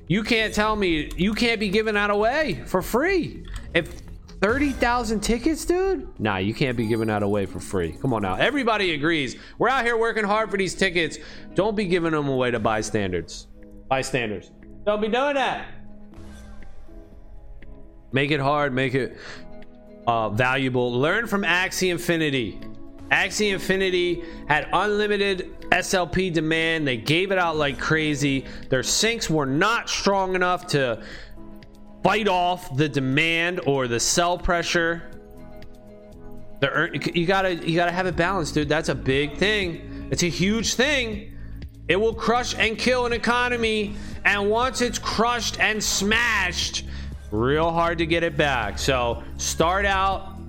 [0.08, 3.46] you can't tell me you can't be giving that away for free.
[3.74, 4.02] If
[4.42, 6.20] 30,000 tickets, dude?
[6.20, 7.94] Nah, you can't be giving that away for free.
[7.94, 8.36] Come on now.
[8.36, 9.38] Everybody agrees.
[9.58, 11.18] We're out here working hard for these tickets.
[11.54, 13.48] Don't be giving them away to bystanders.
[13.88, 14.52] Bystanders.
[14.86, 15.66] Don't be doing that.
[18.12, 19.18] Make it hard, make it
[20.06, 20.92] uh, valuable.
[20.92, 22.60] Learn from Axie Infinity.
[23.12, 26.88] Axie Infinity had unlimited SLP demand.
[26.88, 28.46] They gave it out like crazy.
[28.70, 31.04] Their sinks were not strong enough to
[32.04, 35.04] fight off the demand or the sell pressure.
[36.60, 38.70] The you gotta you gotta have it balanced, dude.
[38.70, 40.08] That's a big thing.
[40.12, 41.36] It's a huge thing.
[41.88, 46.86] It will crush and kill an economy, and once it's crushed and smashed,
[47.32, 48.80] real hard to get it back.
[48.80, 50.39] So start out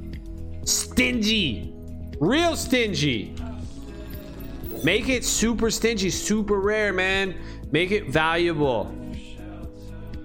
[0.65, 1.74] stingy,
[2.21, 3.35] real stingy.
[4.83, 7.35] Make it super stingy, super rare, man.
[7.73, 8.87] Make it valuable.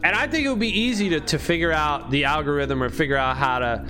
[0.03, 3.17] And I think it would be easy to, to figure out the algorithm or figure
[3.17, 3.85] out how to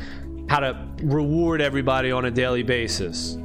[0.47, 3.37] how to reward everybody on a daily basis.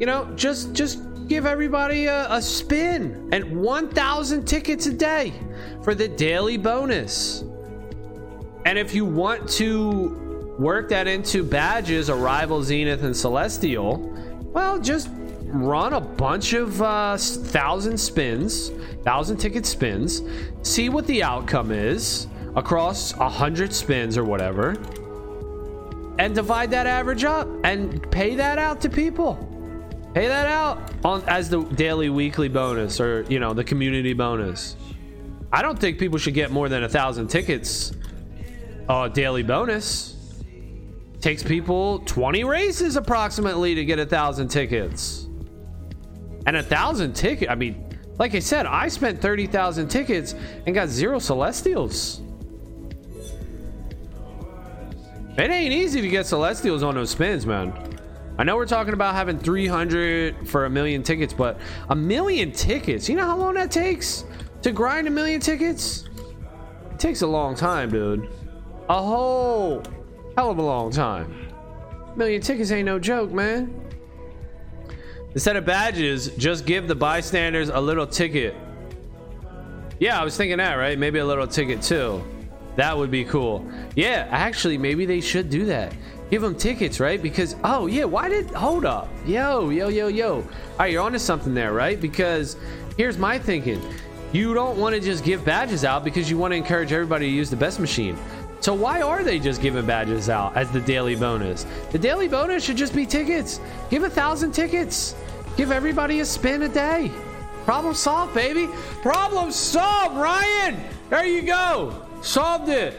[0.00, 5.32] You know, just just give everybody a, a spin and 1,000 tickets a day
[5.82, 7.44] for the daily bonus.
[8.64, 10.21] And if you want to
[10.58, 13.98] work that into badges, Arrival, Zenith, and Celestial,
[14.52, 15.08] well, just
[15.52, 18.70] run a bunch of uh, thousand spins,
[19.02, 20.22] thousand ticket spins,
[20.62, 24.70] see what the outcome is across a hundred spins or whatever,
[26.18, 29.48] and divide that average up and pay that out to people.
[30.14, 34.76] Pay that out on as the daily, weekly bonus, or you know, the community bonus.
[35.50, 37.92] I don't think people should get more than a thousand tickets
[38.88, 40.16] uh, daily bonus.
[41.22, 45.28] Takes people 20 races approximately to get a thousand tickets.
[46.46, 50.34] And a thousand ticket, I mean, like I said, I spent 30,000 tickets
[50.66, 52.20] and got zero Celestials.
[55.38, 57.72] It ain't easy to get Celestials on those spins, man.
[58.36, 61.56] I know we're talking about having 300 for a million tickets, but
[61.88, 64.24] a million tickets, you know how long that takes
[64.62, 66.08] to grind a million tickets?
[66.90, 68.28] It takes a long time, dude.
[68.88, 69.84] A whole
[70.36, 71.48] hell of a long time.
[72.16, 73.74] Million tickets ain't no joke, man.
[75.34, 78.54] Instead of badges, just give the bystanders a little ticket.
[79.98, 80.98] Yeah, I was thinking that, right?
[80.98, 82.22] Maybe a little ticket too.
[82.76, 83.66] That would be cool.
[83.94, 85.94] Yeah, actually, maybe they should do that.
[86.30, 87.22] Give them tickets, right?
[87.22, 88.50] Because, oh, yeah, why did.
[88.52, 89.08] Hold up.
[89.26, 90.36] Yo, yo, yo, yo.
[90.36, 90.44] All
[90.78, 92.00] right, you're onto something there, right?
[92.00, 92.56] Because
[92.96, 93.80] here's my thinking
[94.32, 97.32] you don't want to just give badges out because you want to encourage everybody to
[97.32, 98.16] use the best machine.
[98.62, 101.66] So why are they just giving badges out as the daily bonus?
[101.90, 103.60] The daily bonus should just be tickets.
[103.90, 105.16] Give a thousand tickets.
[105.56, 107.10] Give everybody a spin a day.
[107.64, 108.68] Problem solved, baby.
[109.02, 110.80] Problem solved, Ryan.
[111.10, 112.06] There you go.
[112.22, 112.94] Solved it.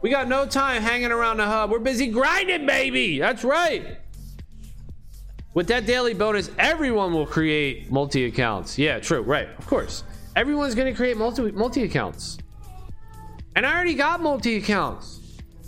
[0.00, 1.72] We got no time hanging around the hub.
[1.72, 3.18] We're busy grinding, baby.
[3.18, 3.98] That's right.
[5.54, 8.78] With that daily bonus, everyone will create multi accounts.
[8.78, 9.22] Yeah, true.
[9.22, 9.48] Right.
[9.58, 10.04] Of course.
[10.36, 12.38] Everyone's going to create multi multi accounts.
[13.60, 15.20] And I already got multi accounts.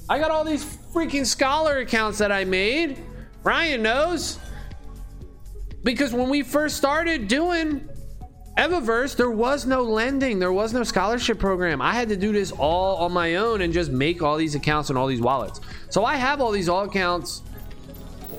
[0.08, 3.04] I got all these freaking scholar accounts that I made.
[3.42, 4.38] Ryan knows.
[5.84, 7.86] Because when we first started doing
[8.56, 11.82] Evaverse, there was no lending, there was no scholarship program.
[11.82, 14.88] I had to do this all on my own and just make all these accounts
[14.88, 15.60] and all these wallets.
[15.90, 17.42] So I have all these all accounts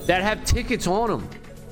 [0.07, 1.29] that have tickets on them.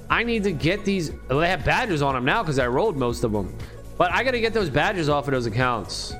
[0.07, 1.09] I need to get these.
[1.29, 3.57] They have badges on them now because I rolled most of them.
[3.97, 6.13] But I got to get those badges off of those accounts.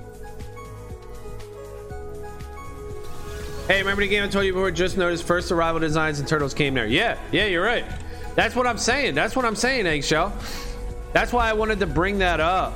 [3.68, 4.72] Hey, remember the game I told you before?
[4.72, 6.88] Just noticed first arrival designs and turtles came there.
[6.88, 7.86] Yeah, yeah, you're right.
[8.36, 9.16] That's what I'm saying.
[9.16, 10.34] That's what I'm saying, Eggshell.
[11.14, 12.74] That's why I wanted to bring that up.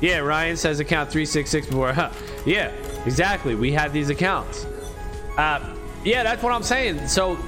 [0.00, 1.92] Yeah, Ryan says account 366 before.
[2.44, 2.72] yeah,
[3.06, 3.54] exactly.
[3.54, 4.66] We had these accounts.
[5.38, 7.08] Uh, yeah, that's what I'm saying.
[7.08, 7.38] So,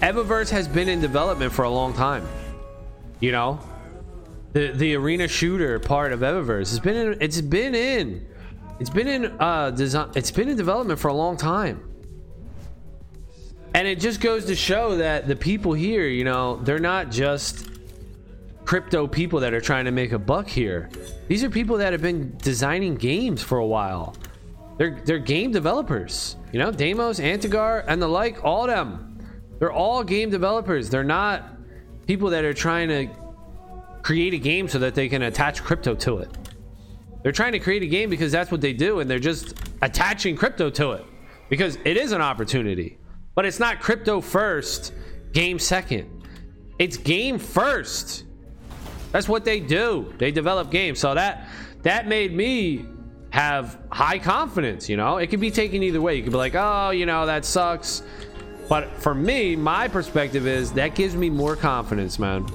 [0.00, 2.26] Evaverse has been in development for a long time.
[3.20, 3.60] You know,
[4.52, 7.18] the the arena shooter part of Evaverse has been in.
[7.20, 8.26] It's been in.
[8.82, 10.10] It's been in uh design.
[10.16, 11.88] It's been in development for a long time.
[13.74, 17.68] And it just goes to show that the people here, you know, they're not just
[18.64, 20.90] crypto people that are trying to make a buck here.
[21.28, 24.16] These are people that have been designing games for a while.
[24.78, 26.34] They're they're game developers.
[26.50, 29.16] You know, Deimos, Antigar, and the like, all of them.
[29.60, 30.90] They're all game developers.
[30.90, 31.56] They're not
[32.08, 33.06] people that are trying to
[34.02, 36.36] create a game so that they can attach crypto to it.
[37.22, 40.36] They're trying to create a game because that's what they do, and they're just attaching
[40.36, 41.04] crypto to it
[41.48, 42.98] because it is an opportunity.
[43.34, 44.92] But it's not crypto first,
[45.32, 46.24] game second.
[46.78, 48.24] It's game first.
[49.12, 50.12] That's what they do.
[50.18, 50.98] They develop games.
[50.98, 51.48] So that
[51.82, 52.86] that made me
[53.30, 55.16] have high confidence, you know?
[55.16, 56.16] It could be taken either way.
[56.16, 58.02] You could be like, "Oh, you know, that sucks."
[58.68, 62.46] But for me, my perspective is that gives me more confidence, man.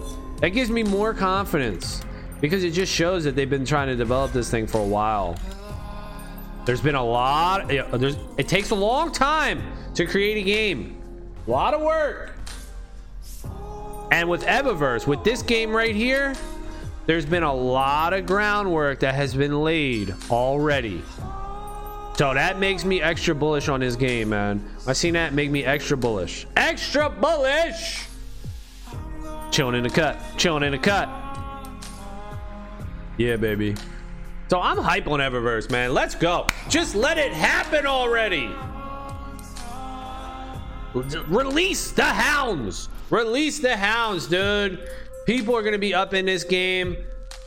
[0.41, 2.01] That gives me more confidence
[2.41, 5.37] because it just shows that they've been trying to develop this thing for a while.
[6.65, 7.67] There's been a lot.
[7.67, 9.61] There's, it takes a long time
[9.95, 11.01] to create a game.
[11.47, 12.33] A lot of work.
[14.11, 16.35] And with Evaverse, with this game right here,
[17.05, 21.01] there's been a lot of groundwork that has been laid already.
[22.17, 24.67] So that makes me extra bullish on this game, man.
[24.85, 26.47] I seen that make me extra bullish.
[26.55, 28.07] Extra bullish!
[29.51, 30.19] Chilling in the cut.
[30.35, 31.07] Chilling in the cut.
[33.17, 33.75] Yeah, baby.
[34.49, 35.93] So I'm hype on Evaverse, man.
[35.93, 36.47] Let's go.
[36.69, 38.49] Just let it happen already.
[40.93, 42.89] Release the hounds.
[43.09, 44.87] Release the hounds, dude.
[45.25, 46.95] People are going to be up in this game.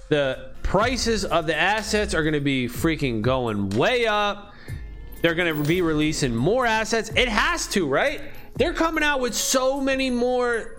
[0.09, 4.53] The prices of the assets are going to be freaking going way up.
[5.23, 7.11] They're going to be releasing more assets.
[7.17, 8.21] It has to, right?
[8.57, 10.77] They're coming out with so many more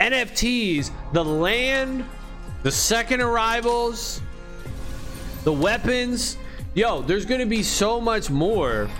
[0.00, 0.90] NFTs.
[1.12, 2.04] The land,
[2.66, 4.20] the second arrivals,
[5.44, 6.36] the weapons.
[6.74, 8.90] Yo, there's going to be so much more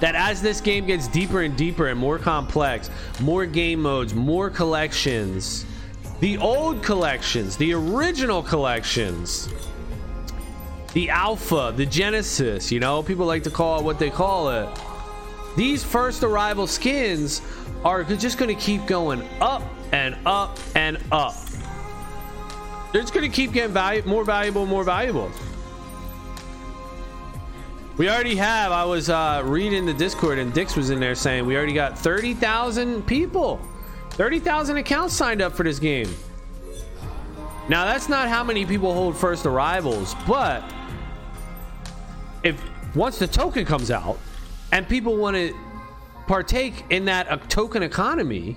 [0.00, 4.50] that as this game gets deeper and deeper and more complex, more game modes, more
[4.50, 5.64] collections,
[6.20, 9.48] the old collections, the original collections,
[10.92, 14.68] the alpha, the genesis, you know, people like to call it what they call it.
[15.56, 17.40] These first arrival skins
[17.86, 21.43] are just going to keep going up and up and up.
[22.94, 25.28] They're just going to keep getting more valuable, more valuable.
[27.96, 28.70] We already have.
[28.70, 31.98] I was uh, reading the Discord, and Dix was in there saying we already got
[31.98, 33.60] 30,000 people,
[34.10, 36.08] 30,000 accounts signed up for this game.
[37.68, 40.62] Now, that's not how many people hold first arrivals, but
[42.44, 42.62] if
[42.94, 44.20] once the token comes out
[44.70, 45.52] and people want to
[46.28, 48.54] partake in that uh, token economy,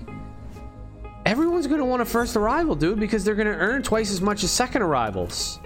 [1.28, 4.22] everyone's going to want a first arrival, dude, because they're going to earn twice as
[4.22, 5.60] much as second arrivals.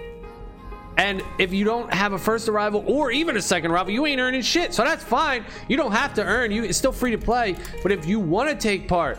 [0.97, 4.19] And if you don't have a first arrival or even a second arrival, you ain't
[4.19, 4.73] earning shit.
[4.73, 5.45] So that's fine.
[5.69, 6.51] You don't have to earn.
[6.51, 7.55] You it's still free to play.
[7.81, 9.17] But if you want to take part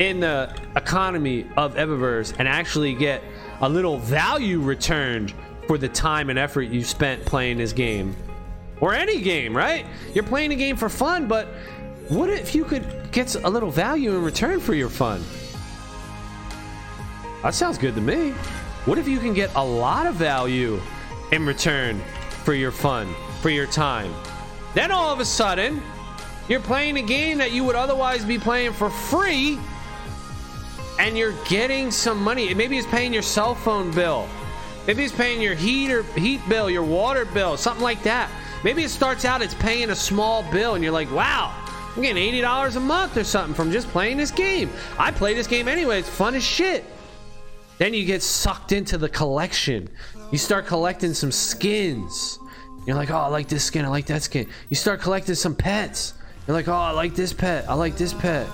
[0.00, 3.22] in the economy of Evaverse and actually get
[3.60, 5.32] a little value returned
[5.68, 8.16] for the time and effort you spent playing this game
[8.80, 9.86] or any game, right?
[10.12, 11.46] You're playing a game for fun, but
[12.08, 15.22] what if you could get a little value in return for your fun?
[17.42, 18.30] That sounds good to me.
[18.84, 20.80] What if you can get a lot of value
[21.30, 22.00] in return
[22.44, 24.12] for your fun, for your time?
[24.74, 25.80] Then all of a sudden,
[26.48, 29.58] you're playing a game that you would otherwise be playing for free
[30.98, 32.52] and you're getting some money.
[32.54, 34.28] Maybe it's paying your cell phone bill.
[34.86, 38.30] Maybe it's paying your heat or heat bill, your water bill, something like that.
[38.64, 41.54] Maybe it starts out it's paying a small bill and you're like, "Wow,
[41.94, 44.70] I'm getting $80 a month or something from just playing this game.
[44.98, 46.00] I play this game anyway.
[46.00, 46.84] It's fun as shit."
[47.78, 49.88] Then you get sucked into the collection.
[50.30, 52.38] You start collecting some skins.
[52.86, 53.84] You're like, oh, I like this skin.
[53.84, 54.48] I like that skin.
[54.68, 56.14] You start collecting some pets.
[56.46, 57.68] You're like, oh, I like this pet.
[57.68, 58.48] I like this pet.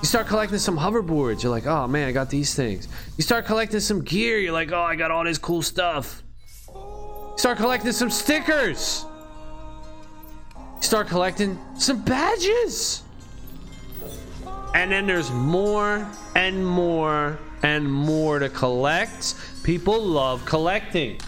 [0.00, 2.88] You start collecting some hoverboards, you're like, oh man, I got these things.
[3.18, 6.22] You start collecting some gear, you're like, oh, I got all this cool stuff.
[6.68, 9.04] You start collecting some stickers.
[10.56, 13.02] You start collecting some badges.
[14.74, 19.34] And then there's more and more and more to collect.
[19.62, 21.18] People love collecting.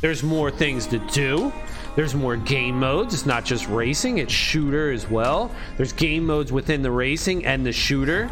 [0.00, 1.52] There's more things to do.
[1.96, 3.14] There's more game modes.
[3.14, 5.50] It's not just racing, it's shooter as well.
[5.76, 8.28] There's game modes within the racing and the shooter.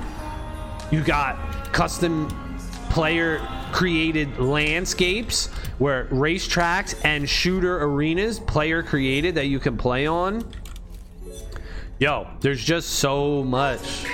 [0.90, 2.28] You got custom
[2.90, 3.40] player
[3.72, 5.46] created landscapes
[5.78, 10.44] where racetracks and shooter arenas player created that you can play on.
[11.98, 14.04] Yo, there's just so much.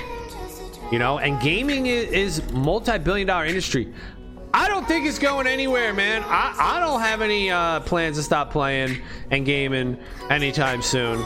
[0.91, 3.93] You know, and gaming is, multi-billion dollar industry.
[4.55, 6.23] I don't think it's going anywhere, man.
[6.25, 9.99] I, I don't have any uh, plans to stop playing and gaming
[10.31, 11.25] anytime soon.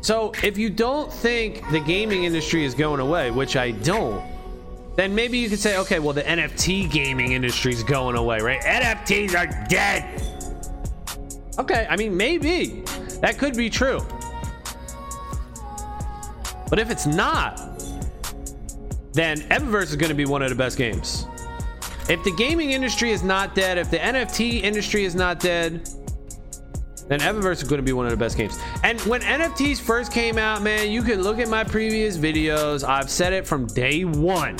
[0.00, 4.24] So, if you don't think the gaming industry is going away, which I don't,
[4.96, 8.60] then maybe you could say, okay, well, the NFT gaming industry is going away, right?
[8.62, 10.22] NFTs are dead.
[11.58, 12.82] Okay, I mean, maybe
[13.20, 14.00] that could be true.
[16.70, 17.58] But if it's not,
[19.12, 21.26] then Evaverse is going to be one of the best games.
[22.08, 25.88] If the gaming industry is not dead, if the NFT industry is not dead,
[27.08, 28.58] then Evaverse is going to be one of the best games.
[28.82, 32.86] And when NFTs first came out, man, you can look at my previous videos.
[32.86, 34.58] I've said it from day one.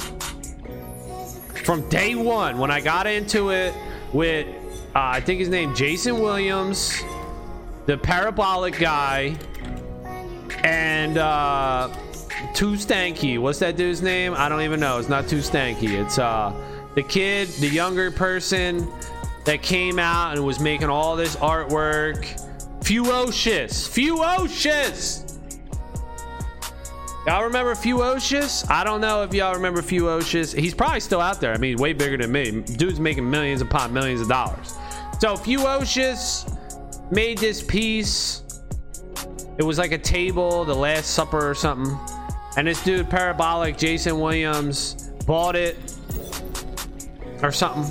[1.64, 3.74] From day one, when I got into it
[4.12, 4.46] with,
[4.94, 7.02] uh, I think his name, Jason Williams,
[7.84, 9.36] the parabolic guy,
[10.69, 11.89] and uh,
[12.55, 13.39] too stanky.
[13.39, 14.35] What's that dude's name?
[14.37, 14.99] I don't even know.
[14.99, 15.91] It's not too stanky.
[15.91, 16.55] It's uh
[16.95, 18.91] the kid, the younger person
[19.45, 22.25] that came out and was making all this artwork.
[22.81, 23.89] Fewocious.
[23.89, 25.25] Fewocious.
[27.27, 28.69] Y'all remember Fewocious?
[28.71, 30.59] I don't know if y'all remember Fewocious.
[30.59, 31.53] He's probably still out there.
[31.53, 32.62] I mean, way bigger than me.
[32.62, 34.75] Dude's making millions upon millions of dollars.
[35.21, 36.51] So Fewocious
[37.11, 38.43] made this piece.
[39.59, 41.98] It was like a table, the Last Supper or something.
[42.56, 45.76] And this dude, Parabolic, Jason Williams, bought it
[47.42, 47.84] or something.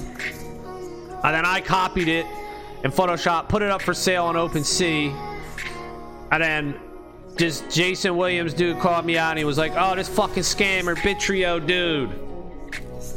[1.23, 2.25] And then I copied it
[2.83, 5.11] in Photoshop, put it up for sale on OpenSea.
[6.31, 6.79] And then
[7.35, 10.95] just Jason Williams dude called me out and he was like, oh, this fucking scammer,
[10.95, 12.09] Bitrio dude.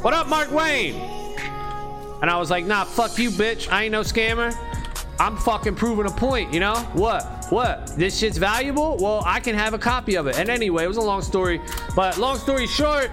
[0.03, 0.95] What up, Mark Wayne?
[2.21, 3.71] And I was like, nah, fuck you, bitch.
[3.71, 4.55] I ain't no scammer.
[5.19, 6.75] I'm fucking proving a point, you know?
[6.93, 7.40] What?
[7.51, 7.87] What?
[7.97, 8.95] This shit's valuable?
[8.95, 10.37] Well, I can have a copy of it.
[10.39, 11.59] And anyway, it was a long story.
[11.97, 13.11] But long story short,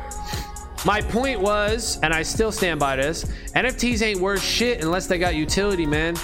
[0.87, 3.25] my point was, and I still stand by this
[3.57, 6.15] NFTs ain't worth shit unless they got utility, man.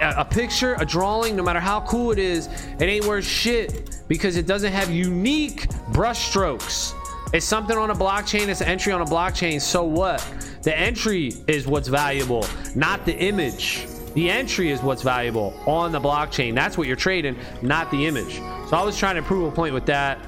[0.00, 2.46] A, picture, a drawing, no matter how cool it is,
[2.78, 6.94] it ain't worth shit because it doesn't have unique brushstrokes.
[7.32, 9.60] It's something on a blockchain, it's an entry on a blockchain.
[9.60, 10.20] So what?
[10.62, 12.46] The entry is what's valuable,
[12.76, 13.88] not the image.
[14.16, 16.54] The entry is what's valuable on the blockchain.
[16.54, 18.36] That's what you're trading, not the image.
[18.70, 20.18] So I was trying to prove a point with that.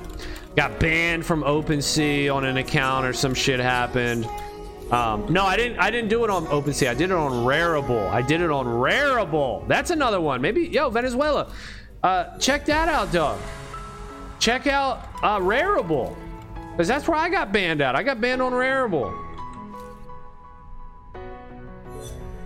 [0.56, 4.28] Got banned from OpenSea on an account or some shit happened.
[4.90, 5.78] Um, no, I didn't.
[5.78, 6.90] I didn't do it on OpenSea.
[6.90, 8.10] I did it on Rarible.
[8.10, 9.66] I did it on Rarible.
[9.68, 10.42] That's another one.
[10.42, 11.50] Maybe yo Venezuela.
[12.02, 13.40] Uh, check that out, dog.
[14.38, 16.14] Check out uh, Rarible,
[16.72, 17.96] because that's where I got banned at.
[17.96, 19.27] I got banned on Rarible.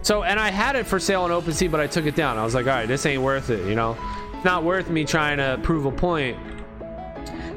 [0.03, 2.37] So, and I had it for sale on OpenSea, but I took it down.
[2.37, 3.97] I was like, all right, this ain't worth it, you know?
[4.35, 6.37] It's not worth me trying to prove a point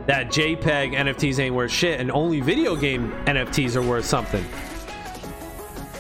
[0.06, 4.46] that JPEG NFTs ain't worth shit and only video game NFTs are worth something.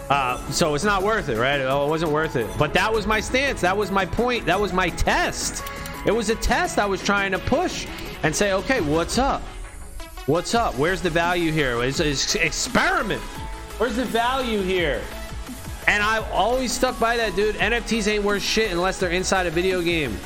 [0.07, 1.61] Uh, so it's not worth it, right?
[1.61, 2.47] Oh, it wasn't worth it.
[2.59, 3.61] But that was my stance.
[3.61, 4.45] That was my point.
[4.45, 5.63] That was my test.
[6.05, 7.87] It was a test I was trying to push
[8.21, 9.41] and say, okay, what's up?
[10.27, 10.75] What's up?
[10.75, 11.81] Where's the value here?
[11.81, 13.21] It's an experiment.
[13.79, 15.01] Where's the value here?
[15.87, 17.55] And I've always stuck by that, dude.
[17.55, 20.17] NFTs ain't worth shit unless they're inside a video game,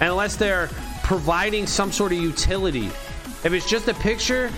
[0.00, 0.68] unless they're
[1.02, 2.86] providing some sort of utility.
[3.44, 4.50] If it's just a picture,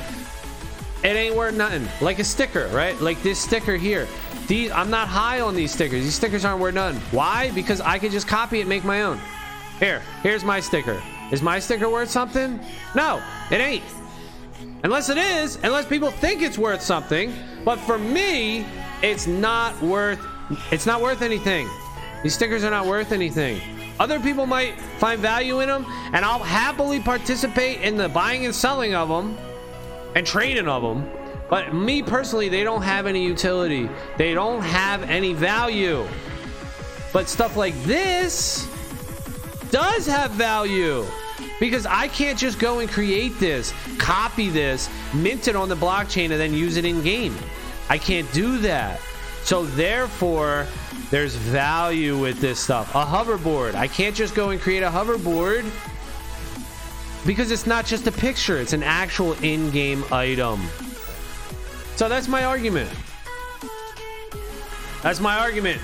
[1.04, 1.86] it ain't worth nothing.
[2.00, 3.00] Like a sticker, right?
[3.00, 4.08] Like this sticker here.
[4.48, 6.02] These I'm not high on these stickers.
[6.02, 7.00] These stickers aren't worth nothing.
[7.10, 7.50] Why?
[7.52, 9.20] Because I can just copy it and make my own.
[9.78, 11.00] Here, here's my sticker.
[11.30, 12.58] Is my sticker worth something?
[12.94, 13.84] No, it ain't.
[14.82, 17.32] Unless it is, unless people think it's worth something.
[17.64, 18.64] But for me,
[19.02, 20.24] it's not worth
[20.70, 21.68] it's not worth anything.
[22.22, 23.60] These stickers are not worth anything.
[24.00, 28.54] Other people might find value in them, and I'll happily participate in the buying and
[28.54, 29.36] selling of them
[30.14, 31.10] and trading of them.
[31.50, 33.88] But me personally, they don't have any utility.
[34.16, 36.06] They don't have any value.
[37.12, 38.68] But stuff like this
[39.70, 41.04] does have value.
[41.58, 46.30] Because I can't just go and create this, copy this, mint it on the blockchain,
[46.30, 47.34] and then use it in game.
[47.88, 49.00] I can't do that.
[49.48, 50.66] So therefore,
[51.10, 52.94] there's value with this stuff.
[52.94, 53.74] A hoverboard.
[53.76, 55.64] I can't just go and create a hoverboard
[57.24, 60.60] because it's not just a picture, it's an actual in game item.
[61.96, 62.90] So that's my argument.
[65.02, 65.80] That's my argument.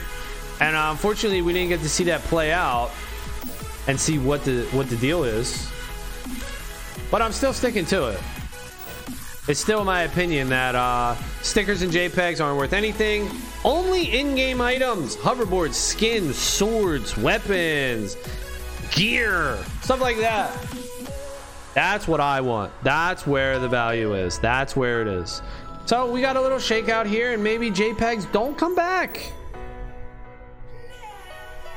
[0.60, 2.90] And uh, unfortunately, we didn't get to see that play out
[3.86, 5.72] and see what the what the deal is.
[7.10, 8.20] But I'm still sticking to it.
[9.47, 13.28] It's still my opinion that uh, stickers and JPEGs aren't worth anything.
[13.62, 18.16] Only in-game items, hoverboards, skins, swords, weapons,
[18.92, 20.51] gear, stuff like that.
[21.74, 22.72] That's what I want.
[22.82, 24.38] That's where the value is.
[24.38, 25.42] That's where it is.
[25.84, 29.30] So we got a little shakeout here, and maybe JPEGs don't come back.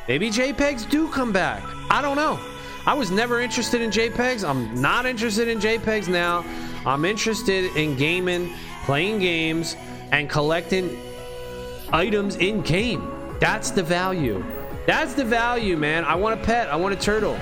[0.07, 1.63] Maybe JPEGs do come back.
[1.89, 2.39] I don't know.
[2.85, 4.47] I was never interested in JPEGs.
[4.47, 6.45] I'm not interested in JPEGs now.
[6.87, 8.53] I'm interested in gaming,
[8.85, 9.75] playing games,
[10.11, 10.97] and collecting
[11.91, 13.35] items in game.
[13.39, 14.43] That's the value.
[14.85, 16.05] That's the value, man.
[16.05, 16.69] I want a pet.
[16.69, 17.37] I want a turtle.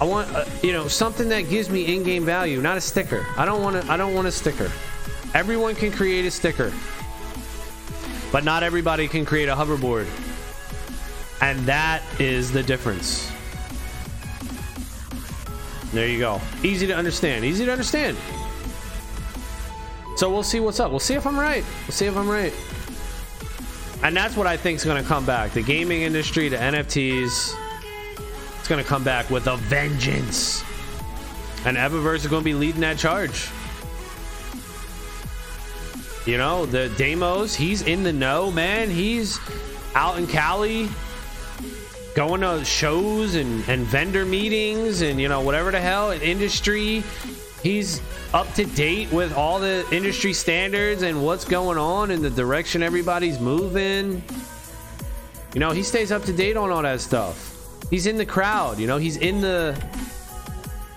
[0.00, 3.24] I want, uh, you know, something that gives me in-game value, not a sticker.
[3.36, 3.90] I don't want to.
[3.90, 4.70] I don't want a sticker.
[5.32, 6.72] Everyone can create a sticker,
[8.30, 10.06] but not everybody can create a hoverboard,
[11.40, 13.30] and that is the difference.
[15.92, 16.40] There you go.
[16.62, 17.44] Easy to understand.
[17.44, 18.16] Easy to understand.
[20.16, 20.90] So we'll see what's up.
[20.90, 21.64] We'll see if I'm right.
[21.82, 22.52] We'll see if I'm right.
[24.02, 25.52] And that's what I think is going to come back.
[25.52, 27.54] The gaming industry, the NFTs,
[28.58, 30.62] it's going to come back with a vengeance.
[31.64, 33.48] And Evaverse is going to be leading that charge.
[36.26, 38.90] You know, the Deimos, he's in the know, man.
[38.90, 39.38] He's
[39.94, 40.88] out in Cali
[42.16, 47.04] going to shows and, and vendor meetings and you know whatever the hell in industry
[47.62, 48.00] he's
[48.32, 52.82] up to date with all the industry standards and what's going on and the direction
[52.82, 54.22] everybody's moving.
[55.52, 57.52] You know he stays up to date on all that stuff.
[57.90, 59.78] He's in the crowd you know he's in the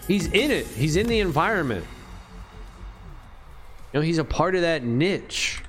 [0.07, 0.67] he's in it.
[0.67, 1.85] He's in the environment.
[3.91, 5.63] You know he's a part of that niche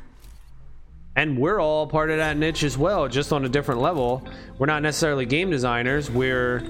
[1.17, 4.27] and we're all part of that niche as well just on a different level.
[4.59, 6.61] We're not necessarily game designers we're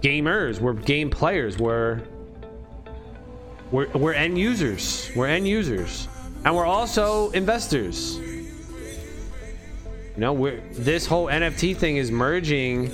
[0.00, 2.02] gamers we're game players we're
[3.70, 6.08] we're, we're end users we're end users.
[6.44, 8.18] And we're also investors.
[8.18, 8.50] You
[10.16, 12.90] know we're this whole nft thing is merging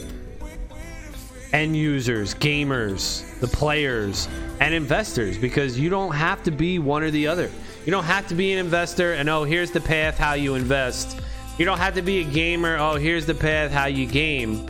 [1.53, 4.29] end users gamers the players
[4.61, 7.51] and investors because you don't have to be one or the other
[7.85, 11.21] you don't have to be an investor and oh, here's the path how you invest.
[11.59, 12.77] You don't have to be a gamer.
[12.79, 14.67] Oh, here's the path how you game.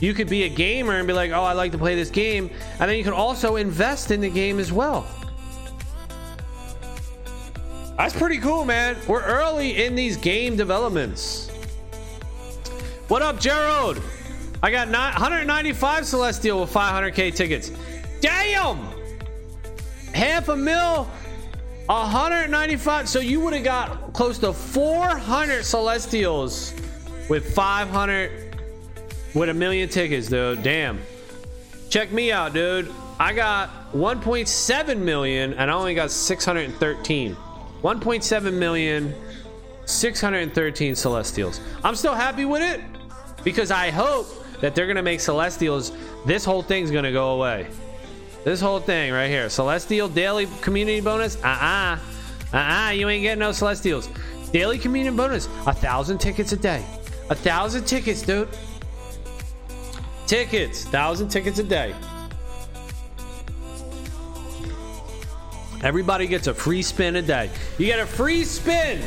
[0.00, 2.50] You could be a gamer and be like, oh, I like to play this game.
[2.80, 5.06] And then you can also invest in the game as well.
[7.96, 8.96] That's pretty cool, man.
[9.06, 11.50] We're early in these game developments.
[13.08, 14.00] What up, Gerald?
[14.62, 17.70] I got 195 Celestial with 500k tickets.
[18.20, 18.78] Damn!
[20.14, 21.08] Half a mil
[21.92, 23.08] 195.
[23.08, 26.74] So you would have got close to 400 Celestials
[27.28, 28.56] with 500
[29.34, 30.62] with a million tickets, dude.
[30.62, 31.00] Damn.
[31.90, 32.90] Check me out, dude.
[33.20, 37.36] I got 1.7 million and I only got 613.
[37.82, 39.14] 1.7 million,
[39.84, 41.60] 613 Celestials.
[41.84, 42.80] I'm still happy with it
[43.44, 44.26] because I hope
[44.60, 45.92] that they're going to make Celestials.
[46.24, 47.68] This whole thing's going to go away.
[48.44, 49.48] This whole thing right here.
[49.48, 51.36] Celestial daily community bonus.
[51.36, 51.98] Uh-uh.
[52.52, 52.90] Uh-uh.
[52.90, 54.08] You ain't getting no Celestials.
[54.52, 55.46] Daily community bonus.
[55.66, 56.84] A thousand tickets a day.
[57.30, 58.48] A thousand tickets, dude.
[60.26, 60.84] Tickets.
[60.84, 61.94] Thousand tickets a day.
[65.82, 67.50] Everybody gets a free spin a day.
[67.78, 69.02] You get a free spin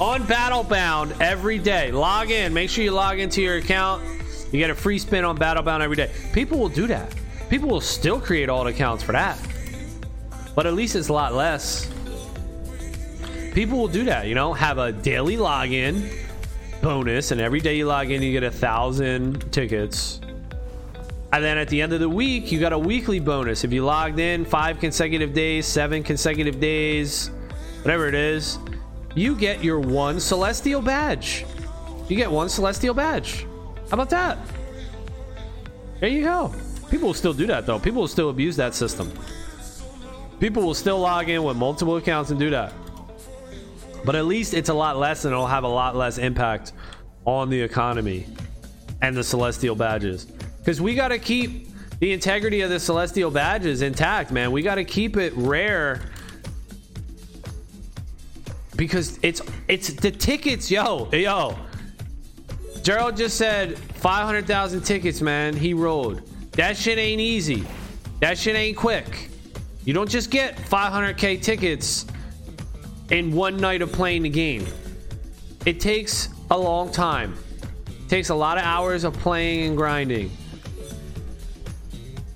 [0.00, 1.92] on Battlebound every day.
[1.92, 2.52] Log in.
[2.52, 4.02] Make sure you log into your account.
[4.52, 6.10] You get a free spin on Battlebound every day.
[6.32, 7.12] People will do that.
[7.48, 9.38] People will still create alt accounts for that.
[10.54, 11.90] But at least it's a lot less.
[13.52, 16.10] People will do that, you know, have a daily login
[16.82, 20.20] bonus, and every day you log in, you get a thousand tickets.
[21.32, 23.64] And then at the end of the week, you got a weekly bonus.
[23.64, 27.30] If you logged in five consecutive days, seven consecutive days,
[27.82, 28.58] whatever it is,
[29.14, 31.44] you get your one celestial badge.
[32.08, 33.46] You get one celestial badge.
[33.90, 34.38] How about that?
[36.00, 36.54] There you go.
[36.90, 37.78] People will still do that though.
[37.78, 39.12] People will still abuse that system.
[40.40, 42.72] People will still log in with multiple accounts and do that.
[44.04, 46.72] But at least it's a lot less and it'll have a lot less impact
[47.24, 48.26] on the economy
[49.02, 50.26] and the celestial badges.
[50.58, 51.68] Because we got to keep
[51.98, 54.52] the integrity of the celestial badges intact, man.
[54.52, 56.02] We got to keep it rare
[58.76, 61.56] because it's it's the tickets, yo, yo.
[62.82, 65.56] Gerald just said 500,000 tickets, man.
[65.56, 66.22] He rolled.
[66.56, 67.64] That shit ain't easy.
[68.20, 69.28] That shit ain't quick.
[69.84, 72.06] You don't just get 500k tickets
[73.10, 74.66] in one night of playing the game.
[75.64, 77.34] It takes a long time.
[77.86, 80.30] It takes a lot of hours of playing and grinding.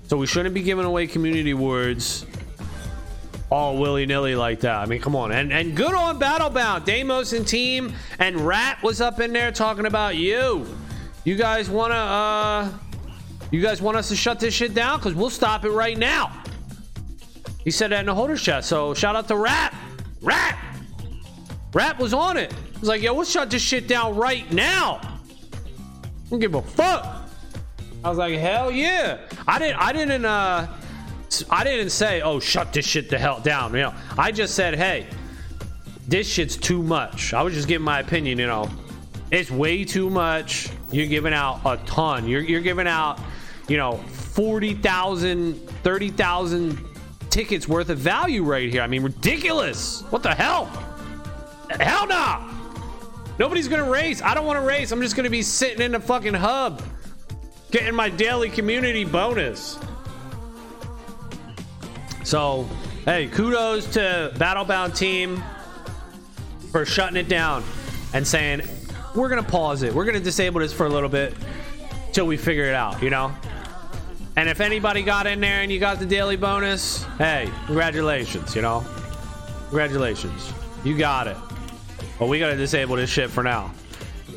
[0.07, 2.25] So we shouldn't be giving away community awards
[3.49, 4.77] all willy nilly like that.
[4.77, 5.31] I mean, come on.
[5.31, 6.85] And and good on Battlebound.
[6.85, 10.65] Deimos and team and Rat was up in there talking about you.
[11.25, 12.69] You guys wanna uh
[13.51, 14.99] you guys want us to shut this shit down?
[14.99, 16.41] Cause we'll stop it right now.
[17.63, 18.65] He said that in the holders chat.
[18.65, 19.75] So shout out to Rat.
[20.21, 20.57] Rat!
[21.73, 22.51] Rat was on it.
[22.51, 24.99] He was like, yo, we'll shut this shit down right now.
[25.03, 27.29] I don't give a fuck.
[28.03, 29.19] I was like, hell yeah.
[29.47, 30.67] I didn't I didn't uh
[31.49, 33.73] I didn't say, oh, shut this shit the hell down.
[33.73, 35.07] You know, I just said, hey,
[36.07, 37.33] this shit's too much.
[37.33, 38.69] I was just giving my opinion, you know.
[39.31, 40.69] It's way too much.
[40.91, 42.27] You're giving out a ton.
[42.27, 43.17] You're, you're giving out,
[43.71, 46.85] you know, 40,000, 30,000
[47.29, 48.81] tickets worth of value right here.
[48.81, 50.01] I mean, ridiculous.
[50.09, 50.65] What the hell?
[51.79, 52.15] Hell no.
[52.15, 52.51] Nah.
[53.39, 54.21] Nobody's going to race.
[54.21, 54.91] I don't want to race.
[54.91, 56.83] I'm just going to be sitting in the fucking hub
[57.71, 59.79] getting my daily community bonus.
[62.25, 62.67] So,
[63.05, 65.41] hey, kudos to Battlebound team
[66.73, 67.63] for shutting it down
[68.13, 68.63] and saying,
[69.15, 69.93] we're going to pause it.
[69.93, 71.33] We're going to disable this for a little bit
[72.11, 73.33] till we figure it out, you know?
[74.37, 78.61] And if anybody got in there and you got the daily bonus, hey, congratulations, you
[78.61, 78.85] know?
[79.69, 80.53] Congratulations.
[80.83, 81.37] You got it.
[82.17, 83.73] But we got to disable this shit for now.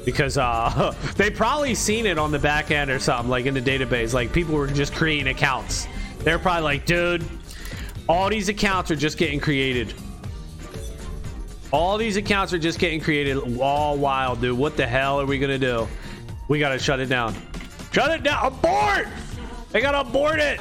[0.04, 3.60] Because uh, they probably seen it on the back end or something, like in the
[3.60, 4.14] database.
[4.14, 5.86] Like people were just creating accounts.
[6.18, 7.24] They're probably like, dude,
[8.08, 9.94] all these accounts are just getting created.
[11.72, 14.56] All these accounts are just getting created all wild, dude.
[14.56, 15.88] What the hell are we gonna do?
[16.48, 17.34] We gotta shut it down.
[17.92, 18.46] Shut it down.
[18.46, 19.08] Abort!
[19.74, 20.60] They gotta abort it.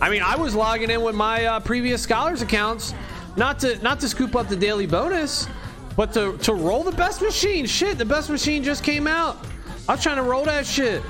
[0.00, 2.94] I mean, I was logging in with my uh, previous scholars accounts,
[3.36, 5.48] not to not to scoop up the daily bonus,
[5.96, 7.66] but to to roll the best machine.
[7.66, 9.44] Shit, the best machine just came out.
[9.88, 11.02] I was trying to roll that shit.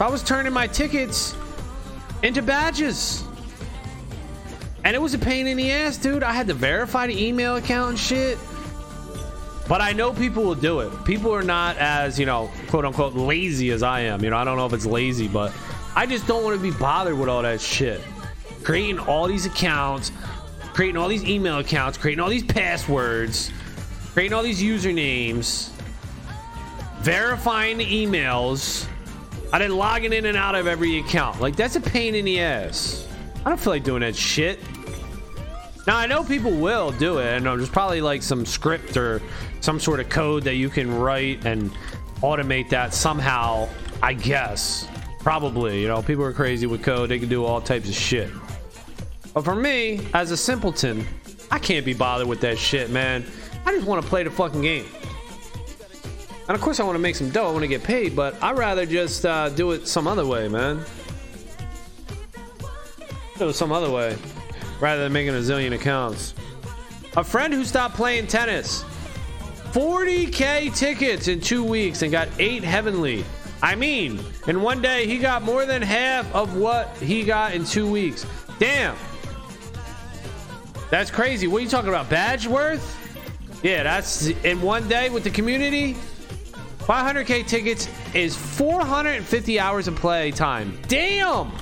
[0.00, 1.36] I was turning my tickets
[2.24, 3.22] into badges.
[4.82, 6.24] And it was a pain in the ass, dude.
[6.24, 8.38] I had to verify the email account and shit.
[9.68, 11.04] But I know people will do it.
[11.04, 14.24] People are not as, you know, quote unquote, lazy as I am.
[14.24, 15.52] You know, I don't know if it's lazy, but
[15.94, 18.00] I just don't want to be bothered with all that shit.
[18.62, 20.10] Creating all these accounts,
[20.72, 23.50] creating all these email accounts, creating all these passwords,
[24.14, 25.70] creating all these usernames,
[27.00, 28.86] verifying the emails.
[29.52, 31.40] I didn't logging in and out of every account.
[31.40, 33.06] Like, that's a pain in the ass.
[33.44, 34.60] I don't feel like doing that shit.
[35.88, 39.22] Now I know people will do it, and there's probably like some script or
[39.62, 41.70] some sort of code that you can write and
[42.16, 43.70] automate that somehow.
[44.02, 44.86] I guess,
[45.20, 45.80] probably.
[45.80, 48.28] You know, people are crazy with code; they can do all types of shit.
[49.32, 51.06] But for me, as a simpleton,
[51.50, 53.24] I can't be bothered with that shit, man.
[53.64, 54.84] I just want to play the fucking game.
[56.48, 57.48] And of course, I want to make some dough.
[57.48, 60.48] I want to get paid, but I'd rather just uh, do it some other way,
[60.48, 60.84] man.
[63.38, 64.18] Do it some other way
[64.80, 66.34] rather than making a zillion accounts.
[67.16, 68.84] A friend who stopped playing tennis.
[69.72, 73.24] 40k tickets in two weeks and got eight heavenly.
[73.62, 77.64] I mean, in one day, he got more than half of what he got in
[77.64, 78.24] two weeks.
[78.58, 78.96] Damn.
[80.90, 81.48] That's crazy.
[81.48, 82.08] What are you talking about?
[82.08, 82.94] Badge worth?
[83.62, 85.96] Yeah, that's in one day with the community.
[86.78, 90.78] 500k tickets is 450 hours of play time.
[90.88, 91.52] Damn.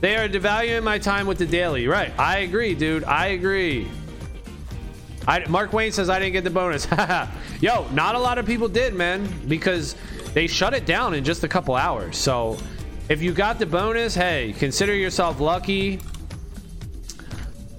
[0.00, 1.86] They are devaluing my time with the daily.
[1.86, 2.12] Right.
[2.18, 3.04] I agree, dude.
[3.04, 3.88] I agree.
[5.28, 6.88] I, Mark Wayne says I didn't get the bonus.
[7.60, 9.94] Yo, not a lot of people did, man, because
[10.32, 12.16] they shut it down in just a couple hours.
[12.16, 12.56] So
[13.08, 16.00] if you got the bonus, hey, consider yourself lucky.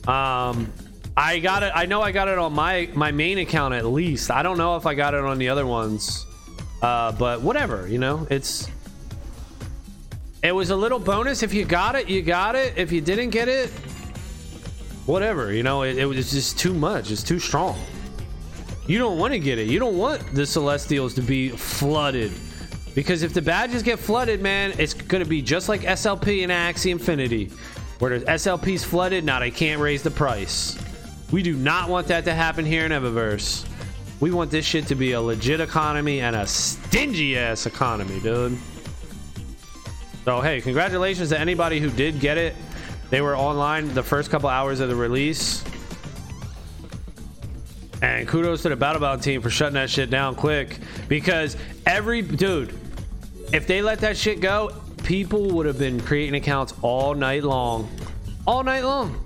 [0.07, 0.71] Um,
[1.17, 1.71] I got it.
[1.73, 4.31] I know I got it on my my main account at least.
[4.31, 6.25] I don't know if I got it on the other ones,
[6.81, 7.87] uh, but whatever.
[7.87, 8.67] You know, it's
[10.43, 11.43] it was a little bonus.
[11.43, 12.73] If you got it, you got it.
[12.77, 13.69] If you didn't get it,
[15.05, 15.53] whatever.
[15.53, 17.11] You know, it, it was just too much.
[17.11, 17.79] It's too strong.
[18.87, 19.67] You don't want to get it.
[19.67, 22.31] You don't want the Celestials to be flooded.
[22.95, 26.51] Because if the badges get flooded, man, it's going to be just like SLP and
[26.51, 27.51] Axie Infinity.
[27.99, 30.77] Where the SLP's flooded, now they can't raise the price.
[31.31, 33.67] We do not want that to happen here in Evaverse.
[34.19, 38.57] We want this shit to be a legit economy and a stingy ass economy, dude.
[40.23, 42.55] So hey, congratulations to anybody who did get it.
[43.09, 45.63] They were online the first couple hours of the release.
[48.03, 50.77] And kudos to the BattleBound team for shutting that shit down quick.
[51.07, 51.57] Because
[51.87, 52.77] every dude,
[53.51, 54.71] if they let that shit go,
[55.03, 57.89] people would have been creating accounts all night long.
[58.45, 59.19] All night long.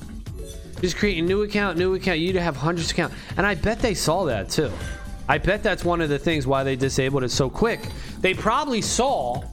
[0.80, 2.20] Just creating new account, new account.
[2.20, 3.16] You'd have hundreds of accounts.
[3.36, 4.72] And I bet they saw that too.
[5.28, 7.82] I bet that's one of the things why they disabled it so quick.
[8.22, 9.44] They probably saw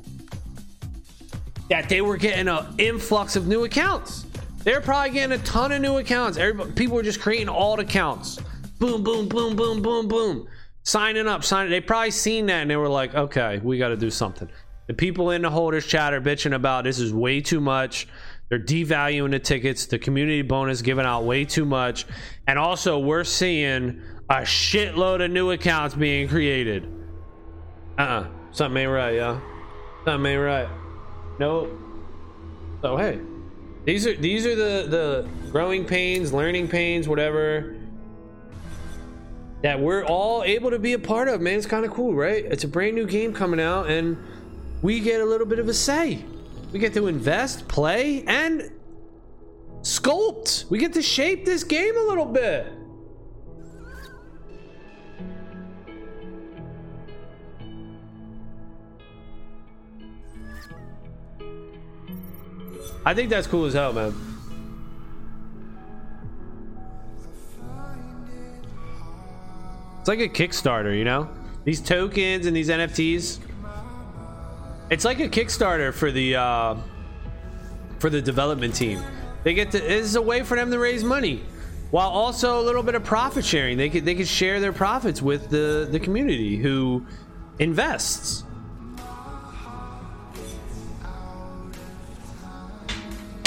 [1.73, 4.27] that they were getting an influx of new accounts.
[4.63, 6.37] They're probably getting a ton of new accounts.
[6.37, 8.39] Everybody, people were just creating alt accounts.
[8.79, 10.47] Boom, boom, boom, boom, boom, boom.
[10.83, 11.71] Signing up, signing.
[11.71, 14.51] They probably seen that and they were like, okay, we got to do something.
[14.87, 18.07] The people in the holders chat are bitching about this is way too much.
[18.51, 19.87] They're devaluing the tickets.
[19.87, 22.05] The community bonus giving out way too much.
[22.47, 26.87] And also, we're seeing a shitload of new accounts being created.
[27.97, 29.41] Uh uh Something ain't right, y'all.
[30.05, 30.82] Something ain't right.
[31.39, 31.71] Nope.
[32.83, 33.21] So, oh, hey.
[33.85, 37.77] These are these are the the growing pains, learning pains, whatever
[39.63, 41.57] that we're all able to be a part of, man.
[41.57, 42.45] It's kind of cool, right?
[42.45, 44.19] It's a brand new game coming out and
[44.83, 46.25] we get a little bit of a say.
[46.73, 48.73] We get to invest, play, and
[49.83, 50.69] sculpt.
[50.69, 52.73] We get to shape this game a little bit.
[63.05, 64.15] I think that's cool as hell, man.
[70.01, 71.29] It's like a Kickstarter, you know?
[71.65, 73.39] These tokens and these NFTs.
[74.91, 76.77] It's like a Kickstarter for the uh,
[77.99, 79.01] for the development team.
[79.45, 81.45] They get to this is a way for them to raise money
[81.93, 83.79] while also a little bit of profit sharing.
[83.79, 87.07] They could they could share their profits with the the community who
[87.59, 88.45] invests.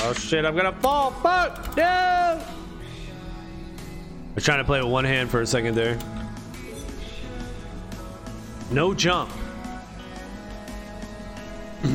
[0.07, 1.09] Oh shit, I'm gonna fall.
[1.09, 1.75] Fuck!
[1.75, 1.83] No!
[1.83, 2.39] I
[4.35, 5.97] was trying to play with one hand for a second there.
[8.69, 9.31] No jump.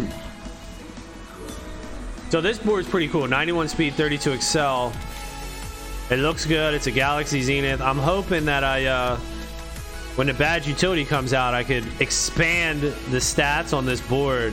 [2.31, 3.29] so this board is pretty cool.
[3.29, 4.93] 91 speed, 32 excel.
[6.11, 6.75] It looks good.
[6.75, 7.81] It's a Galaxy Zenith.
[7.81, 9.19] I'm hoping that I, uh,
[10.17, 14.53] when the badge utility comes out, I could expand the stats on this board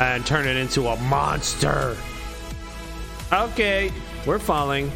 [0.00, 1.96] and turn it into a monster.
[3.32, 3.92] Okay,
[4.26, 4.90] we're falling.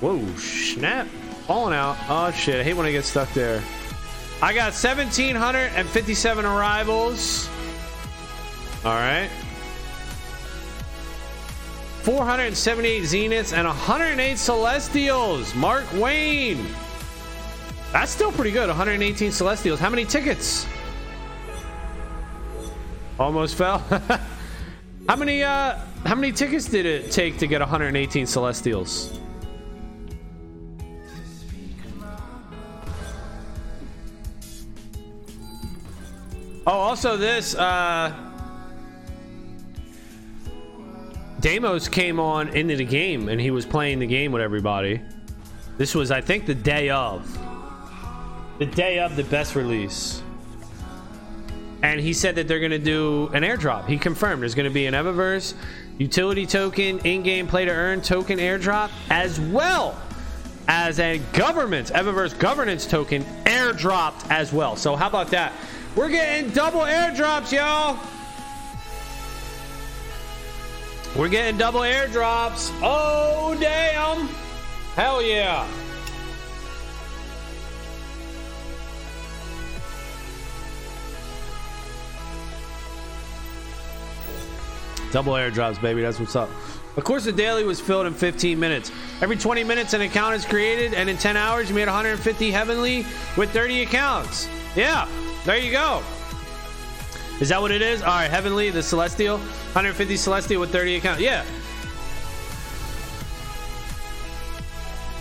[0.00, 1.06] Whoa, snap.
[1.46, 1.96] Falling out.
[2.08, 3.62] Oh shit, I hate when I get stuck there.
[4.40, 7.48] I got 1,757 arrivals.
[8.84, 9.30] All right.
[12.02, 15.54] 478 Zeniths and 108 Celestials.
[15.54, 16.66] Mark Wayne.
[17.92, 18.66] That's still pretty good.
[18.66, 19.78] 118 Celestials.
[19.78, 20.66] How many tickets?
[23.18, 23.78] Almost fell.
[25.08, 29.18] how many uh how many tickets did it take to get 118 Celestials?
[36.66, 38.12] Oh, also this uh
[41.40, 45.00] Deimos came on into the game and he was playing the game with everybody.
[45.76, 47.26] This was I think the day of.
[48.58, 50.22] The day of the best release.
[51.82, 53.86] And he said that they're going to do an airdrop.
[53.88, 55.54] He confirmed there's going to be an Evaverse
[55.98, 60.00] utility token, in-game play to earn token airdrop as well
[60.68, 64.76] as a government Evaverse governance token airdropped as well.
[64.76, 65.52] So how about that?
[65.96, 67.98] We're getting double airdrops, y'all.
[71.16, 72.70] We're getting double airdrops.
[72.82, 74.28] Oh, damn.
[74.94, 75.68] Hell yeah.
[85.12, 86.02] Double airdrops, baby.
[86.02, 86.48] That's what's up.
[86.96, 88.90] Of course, the daily was filled in 15 minutes.
[89.20, 93.06] Every 20 minutes, an account is created, and in 10 hours, you made 150 heavenly
[93.36, 94.48] with 30 accounts.
[94.74, 95.08] Yeah.
[95.44, 96.02] There you go.
[97.40, 98.02] Is that what it is?
[98.02, 101.20] All right, Heavenly, the Celestial, 150 Celestial with 30 accounts.
[101.20, 101.44] Yeah.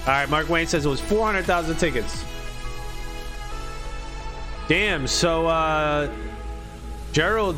[0.02, 2.26] All right, Mark Wayne says it was 400,000 tickets.
[4.68, 6.10] Damn, so uh
[7.12, 7.58] Gerald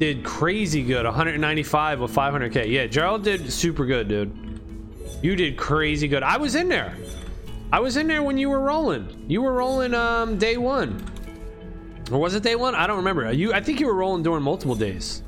[0.00, 2.68] did crazy good, 195 with 500k.
[2.68, 4.60] Yeah, Gerald did super good, dude.
[5.22, 6.22] You did crazy good.
[6.22, 6.96] I was in there.
[7.72, 9.26] I was in there when you were rolling.
[9.28, 11.06] You were rolling um day 1.
[12.10, 12.74] Or was it day one?
[12.74, 13.30] I don't remember.
[13.32, 15.22] You, I think you were rolling during multiple days.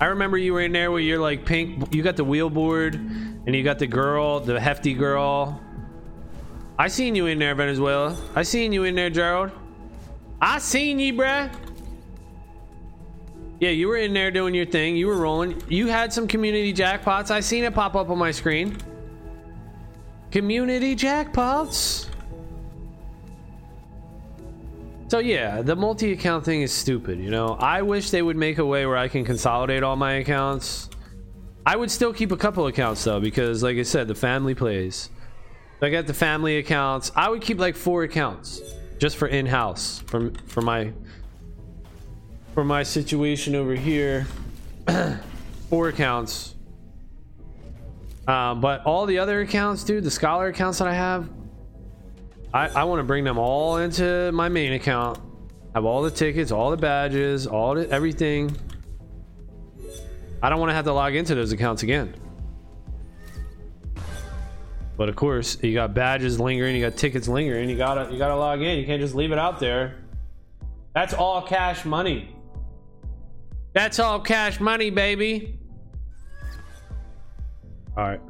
[0.00, 1.94] I remember you were in there where you're like pink.
[1.94, 5.60] You got the wheel board, and you got the girl, the hefty girl.
[6.78, 8.16] I seen you in there, Venezuela.
[8.34, 9.52] I seen you in there, Gerald.
[10.40, 11.50] I seen you, bruh.
[13.64, 14.94] Yeah, you were in there doing your thing.
[14.94, 15.62] You were rolling.
[15.70, 17.30] You had some community jackpots.
[17.30, 18.76] I seen it pop up on my screen.
[20.30, 22.10] Community jackpots.
[25.08, 27.54] So yeah, the multi-account thing is stupid, you know.
[27.58, 30.90] I wish they would make a way where I can consolidate all my accounts.
[31.64, 35.08] I would still keep a couple accounts though, because like I said, the family plays.
[35.80, 37.12] I got the family accounts.
[37.16, 38.60] I would keep like four accounts
[38.98, 40.92] just for in-house for for my
[42.54, 44.26] for my situation over here.
[45.68, 46.54] four accounts.
[48.28, 51.28] Um, but all the other accounts, dude, the scholar accounts that I have,
[52.54, 55.18] I, I want to bring them all into my main account.
[55.74, 58.56] Have all the tickets, all the badges, all the everything.
[60.40, 62.14] I don't want to have to log into those accounts again.
[64.96, 68.36] But of course, you got badges lingering, you got tickets lingering, you gotta you gotta
[68.36, 68.78] log in.
[68.78, 69.96] You can't just leave it out there.
[70.94, 72.33] That's all cash money.
[73.74, 75.58] That's all cash money, baby.
[77.96, 78.20] All right.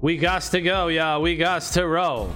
[0.00, 1.22] We got to go, y'all.
[1.22, 2.34] We got to roll.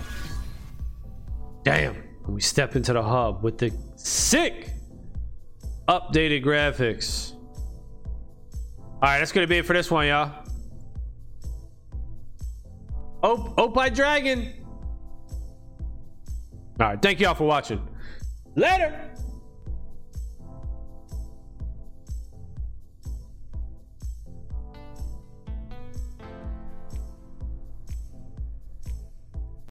[1.65, 2.03] Damn.
[2.29, 4.71] We step into the hub with the sick
[5.89, 7.33] updated graphics.
[7.35, 10.45] All right, that's gonna be it for this one, y'all.
[13.23, 14.53] Oh, oh, by dragon.
[16.81, 17.87] All right, thank y'all for watching.
[18.55, 19.14] Later.